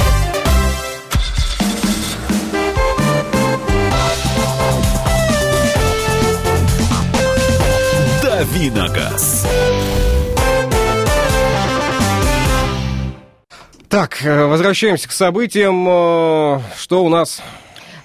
Давиногаз. 8.39 9.45
Так, 13.89 14.24
э, 14.24 14.45
возвращаемся 14.47 15.09
к 15.09 15.11
событиям. 15.12 15.84
Э, 15.89 16.61
Что 16.76 17.03
у 17.05 17.09
нас? 17.09 17.43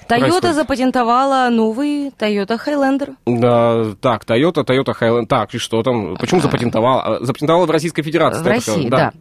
Toyota 0.10 0.20
Происходит. 0.20 0.56
запатентовала 0.56 1.50
новый 1.52 2.10
Toyota 2.18 2.58
Highlander. 2.60 3.14
Да, 3.28 3.94
так, 4.02 4.24
Toyota, 4.26 4.66
Toyota 4.66 4.94
Highland. 5.00 5.28
Так, 5.28 5.54
и 5.54 5.60
что 5.60 5.84
там? 5.84 6.18
Почему 6.18 6.42
запатентовала? 6.42 7.18
А, 7.18 7.24
Запатентовала 7.24 7.68
в 7.68 7.72
Российской 7.72 8.02
Федерации. 8.02 8.42
В 8.42 8.48
России, 8.48 8.88
Highland, 8.88 8.90
да. 8.90 9.12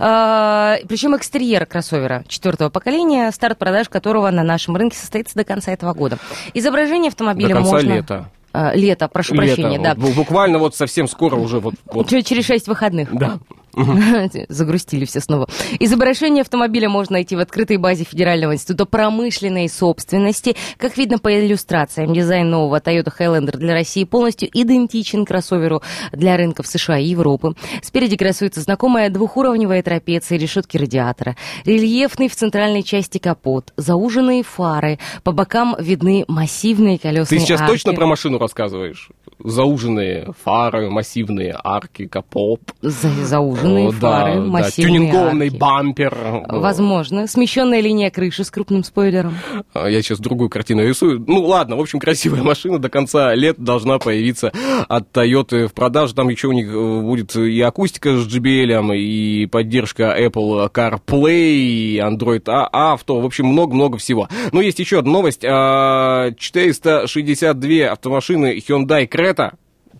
А, 0.00 0.76
причем 0.86 1.16
экстерьер 1.16 1.64
кроссовера 1.64 2.24
четвертого 2.28 2.68
поколения, 2.68 3.30
старт 3.32 3.56
продаж 3.58 3.88
которого 3.88 4.30
на 4.30 4.42
нашем 4.42 4.76
рынке 4.76 4.98
состоится 4.98 5.34
до 5.34 5.44
конца 5.44 5.72
этого 5.72 5.94
года. 5.94 6.18
Изображение 6.52 7.08
автомобиля 7.08 7.48
До 7.48 7.54
конца 7.54 7.70
можно... 7.72 7.88
лета. 7.90 8.30
А, 8.52 8.74
лето, 8.74 9.08
прошу 9.08 9.34
Лето, 9.34 9.46
прощения, 9.46 9.78
да. 9.78 9.94
вот, 9.94 10.10
бу- 10.10 10.14
буквально 10.14 10.58
вот 10.58 10.74
совсем 10.74 11.06
скоро 11.06 11.36
уже 11.36 11.60
вот. 11.60 11.74
вот. 11.92 12.08
Через 12.08 12.46
шесть 12.46 12.66
выходных. 12.66 13.14
Да. 13.14 13.38
Загрустили 14.48 15.04
все 15.04 15.20
снова. 15.20 15.48
Изображение 15.78 16.42
автомобиля 16.42 16.88
можно 16.88 17.14
найти 17.14 17.36
в 17.36 17.40
открытой 17.40 17.76
базе 17.76 18.04
Федерального 18.04 18.54
института 18.54 18.86
промышленной 18.86 19.68
собственности. 19.68 20.56
Как 20.76 20.96
видно 20.96 21.18
по 21.18 21.28
иллюстрациям, 21.32 22.12
дизайн 22.12 22.50
нового 22.50 22.80
Toyota 22.80 23.12
Highlander 23.16 23.56
для 23.56 23.74
России 23.74 24.04
полностью 24.04 24.48
идентичен 24.52 25.24
кроссоверу 25.24 25.82
для 26.12 26.36
рынков 26.36 26.66
США 26.66 26.98
и 26.98 27.06
Европы. 27.06 27.54
Спереди 27.82 28.16
красуется 28.16 28.60
знакомая 28.60 29.10
двухуровневая 29.10 29.82
трапеция 29.82 30.38
решетки 30.38 30.76
радиатора, 30.76 31.36
рельефный 31.64 32.28
в 32.28 32.36
центральной 32.36 32.82
части 32.82 33.18
капот, 33.18 33.72
зауженные 33.76 34.42
фары, 34.42 34.98
по 35.22 35.32
бокам 35.32 35.76
видны 35.78 36.24
массивные 36.28 36.98
колесные 36.98 37.40
Ты 37.40 37.44
сейчас 37.44 37.60
арки. 37.60 37.72
точно 37.72 37.92
про 37.94 38.06
машину 38.06 38.38
рассказываешь? 38.38 39.10
Зауженные 39.42 40.32
фары, 40.44 40.90
массивные 40.90 41.56
арки, 41.62 42.06
капот. 42.06 42.60
За- 42.82 43.08
зауженные 43.24 43.88
О, 43.88 43.92
фары, 43.92 44.34
да, 44.34 44.40
да, 44.40 44.46
массивные 44.46 44.98
тюнингованный 44.98 45.46
арки. 45.46 45.56
бампер. 45.58 46.16
Возможно. 46.48 47.26
Смещенная 47.26 47.80
линия 47.80 48.10
крыши 48.10 48.44
с 48.44 48.50
крупным 48.50 48.82
спойлером. 48.84 49.34
А, 49.74 49.86
Я 49.88 50.02
сейчас 50.02 50.18
другую 50.18 50.48
картину 50.50 50.82
рисую. 50.86 51.22
Ну 51.26 51.44
ладно, 51.46 51.76
в 51.76 51.80
общем, 51.80 51.98
красивая 52.00 52.42
машина 52.44 52.78
до 52.78 52.88
конца 52.88 53.34
лет 53.34 53.58
должна 53.58 53.98
появиться 53.98 54.52
от 54.88 55.12
Toyota 55.16 55.66
в 55.68 55.72
продаже. 55.72 56.14
Там 56.14 56.28
еще 56.28 56.48
у 56.48 56.52
них 56.52 56.68
э, 56.68 57.00
будет 57.02 57.36
и 57.36 57.60
акустика 57.60 58.16
с 58.16 58.26
JBL, 58.26 58.96
и 58.96 59.46
поддержка 59.46 60.16
Apple 60.18 60.70
CarPlay, 60.72 61.50
и 61.54 61.98
Android 61.98 62.44
Auto. 62.44 63.20
В 63.20 63.26
общем, 63.26 63.46
много-много 63.46 63.98
всего. 63.98 64.28
Но 64.52 64.60
есть 64.60 64.78
еще 64.78 64.98
одна 65.00 65.12
новость. 65.12 65.44
А, 65.44 66.32
462 66.38 67.86
автомашины 67.92 68.58
Hyundai 68.58 69.08
Creta 69.08 69.27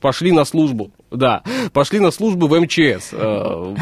пошли 0.01 0.33
на 0.33 0.45
службу. 0.45 0.91
Да, 1.11 1.43
пошли 1.73 2.01
на 2.01 2.11
службу 2.11 2.49
в 2.49 2.61
МЧС. 2.61 3.11
Э, 3.13 3.75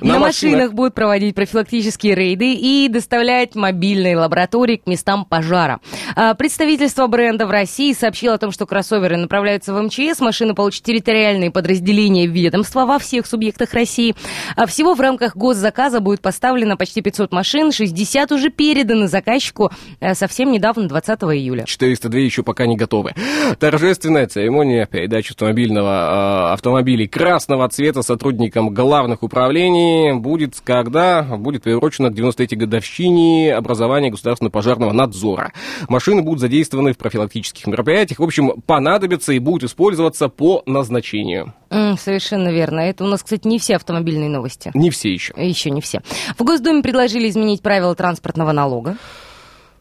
На, 0.00 0.18
машинах 0.18 0.72
будут 0.72 0.94
проводить 0.94 1.34
профилактические 1.34 2.14
рейды 2.14 2.54
и 2.54 2.88
доставлять 2.88 3.54
мобильные 3.54 4.16
лаборатории 4.16 4.76
к 4.76 4.86
местам 4.86 5.24
пожара. 5.24 5.80
А, 6.16 6.34
Представительство 6.34 7.06
бренда 7.06 7.46
в 7.46 7.50
России 7.50 7.92
сообщило 7.92 8.34
о 8.34 8.38
том, 8.38 8.50
что 8.52 8.66
кроссоверы 8.66 9.16
направляются 9.16 9.72
в 9.72 9.80
МЧС, 9.80 10.20
машины 10.20 10.54
получат 10.54 10.82
территориальные 10.84 11.50
подразделения 11.50 12.26
ведомства 12.26 12.84
во 12.84 12.98
всех 12.98 13.26
субъектах 13.26 13.72
России. 13.72 14.14
А 14.56 14.66
всего 14.66 14.94
в 14.94 15.00
рамках 15.00 15.36
госзаказа 15.36 16.00
будет 16.00 16.20
поставлено 16.20 16.76
почти 16.76 17.00
500 17.00 17.32
машин, 17.32 17.72
60 17.72 18.32
уже 18.32 18.50
переданы 18.50 19.08
заказчику 19.08 19.70
э, 20.00 20.14
совсем 20.14 20.50
недавно, 20.52 20.88
20 20.88 21.22
июля. 21.22 21.64
402 21.64 22.20
еще 22.20 22.42
пока 22.42 22.66
не 22.66 22.76
готовы. 22.76 23.14
Торжественная 23.58 24.26
церемония 24.26 24.86
передачи 24.86 25.30
автомобильного, 25.30 26.40
э, 26.40 26.41
автомобилей 26.50 27.06
красного 27.06 27.68
цвета 27.68 28.02
сотрудникам 28.02 28.74
главных 28.74 29.22
управлений 29.22 30.12
будет, 30.14 30.60
когда 30.64 31.22
будет 31.22 31.62
приурочена 31.62 32.10
к 32.10 32.14
93-й 32.14 32.56
годовщине 32.56 33.54
образования 33.54 34.10
государственного 34.10 34.50
пожарного 34.50 34.92
надзора. 34.92 35.52
Машины 35.88 36.22
будут 36.22 36.40
задействованы 36.40 36.92
в 36.92 36.98
профилактических 36.98 37.66
мероприятиях. 37.66 38.18
В 38.18 38.24
общем, 38.24 38.60
понадобятся 38.66 39.32
и 39.32 39.38
будут 39.38 39.64
использоваться 39.64 40.28
по 40.28 40.62
назначению. 40.66 41.54
М, 41.70 41.96
совершенно 41.96 42.48
верно. 42.48 42.80
Это 42.80 43.04
у 43.04 43.06
нас, 43.06 43.22
кстати, 43.22 43.46
не 43.46 43.58
все 43.58 43.76
автомобильные 43.76 44.28
новости. 44.28 44.70
Не 44.74 44.90
все 44.90 45.12
еще. 45.12 45.34
Еще 45.36 45.70
не 45.70 45.80
все. 45.80 46.00
В 46.38 46.44
Госдуме 46.44 46.82
предложили 46.82 47.28
изменить 47.28 47.62
правила 47.62 47.94
транспортного 47.94 48.52
налога. 48.52 48.96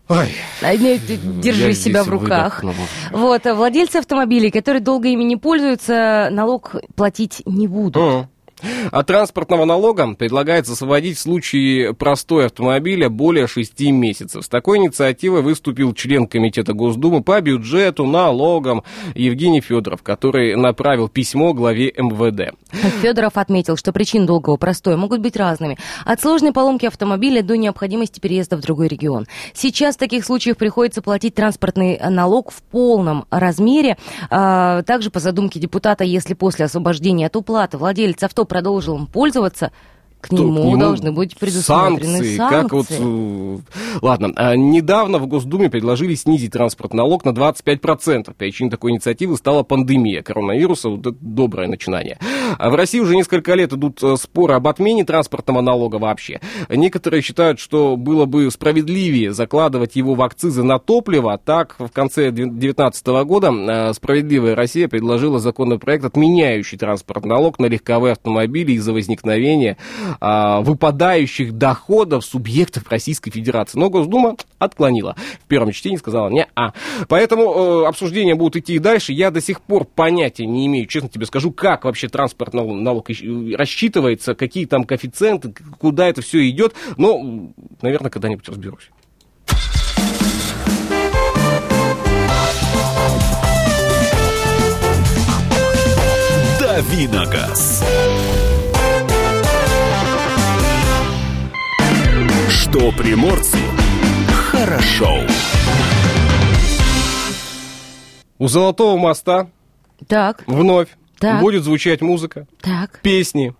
Ой, 0.07 0.27
ты 0.59 1.17
Держи 1.17 1.67
Я 1.69 1.73
себя 1.73 2.03
в 2.03 2.09
руках. 2.09 2.63
Вот, 3.11 3.45
владельцы 3.45 3.97
автомобилей, 3.97 4.51
которые 4.51 4.81
долго 4.81 5.07
ими 5.07 5.23
не 5.23 5.37
пользуются, 5.37 6.27
налог 6.31 6.75
платить 6.95 7.41
не 7.45 7.67
будут. 7.67 7.95
М. 7.97 8.29
От 8.91 9.07
транспортного 9.07 9.65
налога 9.65 10.13
предлагается 10.15 10.73
освободить 10.73 11.17
в 11.17 11.21
случае 11.21 11.93
простой 11.93 12.45
автомобиля 12.45 13.09
более 13.09 13.47
6 13.47 13.81
месяцев. 13.91 14.43
С 14.45 14.49
такой 14.49 14.77
инициативой 14.77 15.41
выступил 15.41 15.93
член 15.93 16.27
Комитета 16.27 16.73
Госдумы 16.73 17.23
по 17.23 17.39
бюджету, 17.41 18.05
налогам 18.05 18.83
Евгений 19.15 19.61
Федоров, 19.61 20.03
который 20.03 20.55
направил 20.55 21.09
письмо 21.09 21.53
главе 21.53 21.93
МВД. 21.97 22.55
Федоров 23.01 23.37
отметил, 23.37 23.77
что 23.77 23.91
причины 23.91 24.25
долгого 24.25 24.57
простоя 24.57 24.97
могут 24.97 25.21
быть 25.21 25.35
разными. 25.35 25.77
От 26.05 26.21
сложной 26.21 26.53
поломки 26.53 26.85
автомобиля 26.85 27.41
до 27.41 27.57
необходимости 27.57 28.19
переезда 28.19 28.57
в 28.57 28.61
другой 28.61 28.87
регион. 28.87 29.27
Сейчас 29.53 29.95
в 29.95 29.99
таких 29.99 30.25
случаях 30.25 30.57
приходится 30.57 31.01
платить 31.01 31.35
транспортный 31.35 31.99
налог 32.09 32.51
в 32.51 32.61
полном 32.63 33.25
размере. 33.29 33.97
А, 34.29 34.83
Также 34.83 35.09
по 35.09 35.19
задумке 35.19 35.59
депутата, 35.59 36.03
если 36.03 36.33
после 36.33 36.65
освобождения 36.65 37.27
от 37.27 37.35
уплаты 37.35 37.77
владелец 37.77 38.21
авто 38.23 38.45
продолжил 38.51 38.97
им 38.97 39.07
пользоваться, 39.07 39.71
к 40.21 40.29
То 40.29 40.37
нему, 40.37 40.77
должны 40.77 41.11
быть 41.11 41.37
предусмотрены 41.37 42.17
санкции. 42.17 42.37
Как 42.37 42.71
вот, 42.71 42.87
ладно, 44.01 44.31
а, 44.35 44.55
недавно 44.55 45.17
в 45.17 45.27
Госдуме 45.27 45.69
предложили 45.69 46.15
снизить 46.15 46.53
транспортный 46.53 46.99
налог 47.01 47.25
на 47.25 47.31
25%. 47.31 48.33
Причиной 48.37 48.69
такой 48.69 48.91
инициативы 48.91 49.37
стала 49.37 49.63
пандемия 49.63 50.21
коронавируса. 50.21 50.89
Вот 50.89 50.99
это 51.01 51.17
доброе 51.19 51.67
начинание. 51.67 52.19
А 52.57 52.69
в 52.69 52.75
России 52.75 52.99
уже 52.99 53.15
несколько 53.15 53.55
лет 53.55 53.73
идут 53.73 54.01
э, 54.03 54.15
споры 54.17 54.53
об 54.53 54.67
отмене 54.67 55.03
транспортного 55.03 55.61
налога 55.61 55.95
вообще. 55.95 56.39
Некоторые 56.69 57.21
считают, 57.21 57.59
что 57.59 57.95
было 57.97 58.25
бы 58.25 58.49
справедливее 58.51 59.33
закладывать 59.33 59.95
его 59.95 60.13
в 60.13 60.21
акцизы 60.21 60.63
на 60.63 60.77
топливо. 60.79 61.39
Так, 61.43 61.75
в 61.79 61.89
конце 61.89 62.31
2019 62.31 63.07
года 63.25 63.51
э, 63.51 63.93
«Справедливая 63.93 64.55
Россия» 64.55 64.87
предложила 64.87 65.39
законопроект, 65.39 66.05
отменяющий 66.05 66.77
транспортный 66.77 67.31
налог 67.31 67.59
на 67.59 67.65
легковые 67.65 68.11
автомобили 68.11 68.73
из-за 68.73 68.93
возникновения 68.93 69.77
а, 70.19 70.61
выпадающих 70.61 71.53
доходов 71.53 72.25
субъектов 72.25 72.89
Российской 72.89 73.31
Федерации. 73.31 73.79
Но 73.79 73.89
Госдума 73.89 74.35
отклонила. 74.59 75.15
В 75.43 75.47
первом 75.47 75.71
чтении 75.71 75.97
сказала 75.97 76.29
не 76.29 76.47
а. 76.55 76.73
Поэтому 77.07 77.83
э, 77.83 77.87
обсуждения 77.87 78.35
будут 78.35 78.57
идти 78.57 78.75
и 78.75 78.79
дальше. 78.79 79.13
Я 79.13 79.31
до 79.31 79.41
сих 79.41 79.61
пор 79.61 79.85
понятия 79.85 80.45
не 80.45 80.67
имею, 80.67 80.87
честно 80.87 81.09
тебе 81.09 81.25
скажу, 81.25 81.51
как 81.51 81.85
вообще 81.85 82.07
транспортный 82.07 82.65
налог 82.65 83.09
рассчитывается, 83.55 84.35
какие 84.35 84.65
там 84.65 84.83
коэффициенты, 84.83 85.53
куда 85.79 86.07
это 86.07 86.21
все 86.21 86.47
идет. 86.49 86.73
Но, 86.97 87.51
наверное, 87.81 88.11
когда-нибудь 88.11 88.47
разберусь. 88.47 88.89
Давиногаз. 96.59 97.83
Что 102.71 102.89
приморцу 102.93 103.57
хорошо. 104.33 105.19
У 108.37 108.47
Золотого 108.47 108.97
моста 108.97 109.49
Так, 110.07 110.45
вновь 110.47 110.87
Так. 111.19 111.41
будет 111.41 111.65
звучать 111.65 111.99
музыка, 112.01 112.47
так. 112.61 113.01
песни 113.01 113.53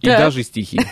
и 0.00 0.06
Так. 0.06 0.18
даже 0.18 0.42
стихи. 0.42 0.80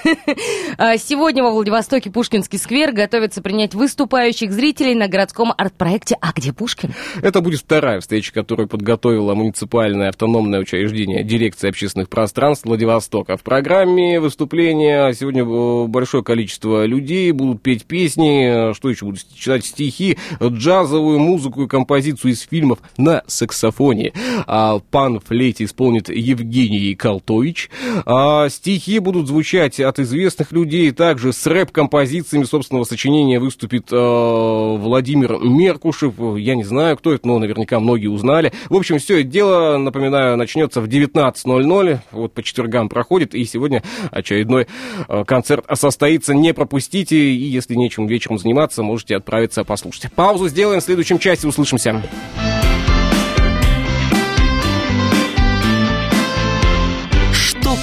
А, 0.77 0.97
Сегодня 0.97 1.43
во 1.43 1.51
Владивостоке 1.51 2.11
Пушкинский 2.11 2.59
сквер 2.59 2.93
готовится 2.93 3.43
принять 3.43 3.75
выступающих 3.75 4.53
зрителей 4.53 4.95
на 4.95 5.09
городском 5.09 5.53
арт-проекте 5.57 6.17
«А 6.21 6.33
где 6.33 6.53
Пушкин?». 6.53 6.95
Это 7.21 7.41
будет 7.41 7.61
вторая 7.61 8.01
встреча, 8.01 8.33
которую 8.33 8.69
подготовила 8.69 9.35
муниципальное 9.35 10.11
автономное 10.11 10.61
учреждение 10.61 11.25
дирекции 11.25 11.69
общественных 11.69 12.09
пространств 12.09 12.67
Владивостока. 12.67 13.37
В 13.37 13.43
программе 13.43 14.21
выступления 14.21 15.13
сегодня 15.15 15.43
э, 15.43 15.87
большое 15.89 16.23
количество 16.23 16.85
людей 16.85 17.33
будут 17.33 17.63
петь 17.63 17.85
песни, 17.85 18.71
э, 18.71 18.75
что 18.75 18.89
еще 18.91 19.07
будут 19.07 19.25
читать 19.35 19.65
стихи, 19.65 20.17
джазовую 20.41 21.19
музыку 21.19 21.65
и 21.65 21.69
композицию 21.69 22.33
из 22.33 22.41
фильмов 22.43 22.79
на 22.97 23.23
саксофоне. 23.27 24.13
А 24.47 24.79
пан 24.79 25.21
флейте 25.21 25.65
исполнит 25.65 26.09
Евгений 26.09 26.95
Колтович. 26.95 27.71
А 28.07 28.49
стихи 28.89 29.01
будут 29.01 29.27
звучать 29.27 29.81
от 29.81 29.99
известных 29.99 30.51
людей, 30.51 30.91
также 30.93 31.35
с 31.35 31.47
рэп-композициями 31.47 32.45
собственного 32.45 32.85
сочинения 32.85 33.39
выступит 33.39 33.93
э, 33.93 33.97
Владимир 33.97 35.39
Меркушев. 35.41 36.15
Я 36.39 36.55
не 36.55 36.65
знаю, 36.65 36.97
кто 36.97 37.13
это, 37.13 37.29
но 37.29 37.39
наверняка 37.39 37.81
многие 37.81 38.07
узнали. 38.07 38.51
В 38.71 38.77
общем, 38.77 38.99
все 38.99 39.21
это 39.21 39.29
дело, 39.29 39.77
напоминаю, 39.77 40.39
начнется 40.39 40.81
в 40.81 40.87
19.00. 40.87 41.99
Вот 42.13 42.33
по 42.33 42.43
четвергам 42.43 42.89
проходит, 42.89 43.35
и 43.35 43.45
сегодня 43.45 43.83
очередной 44.11 44.67
э, 45.07 45.25
концерт 45.27 45.67
состоится. 45.75 46.33
Не 46.33 46.55
пропустите, 46.55 47.15
и 47.15 47.45
если 47.45 47.75
нечем 47.75 48.07
вечером 48.07 48.39
заниматься, 48.39 48.83
можете 48.83 49.17
отправиться 49.17 49.65
послушать. 49.65 50.11
Паузу 50.15 50.49
сделаем, 50.49 50.81
в 50.81 50.85
следующем 50.85 51.19
части 51.19 51.45
услышимся. 51.45 52.03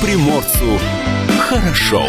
Приморцу 0.02 0.80
хорошо. 1.39 2.06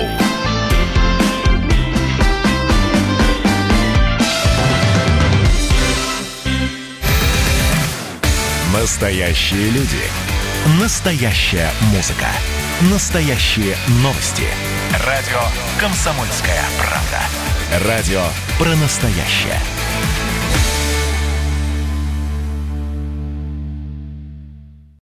Настоящие 8.72 9.70
люди. 9.70 10.02
Настоящая 10.80 11.70
музыка. 11.94 12.26
Настоящие 12.92 13.76
новости. 14.02 14.44
Радио 15.06 15.40
«Комсомольская 15.78 16.62
правда». 16.78 17.86
Радио 17.88 18.22
про 18.58 18.74
настоящее. 18.76 19.60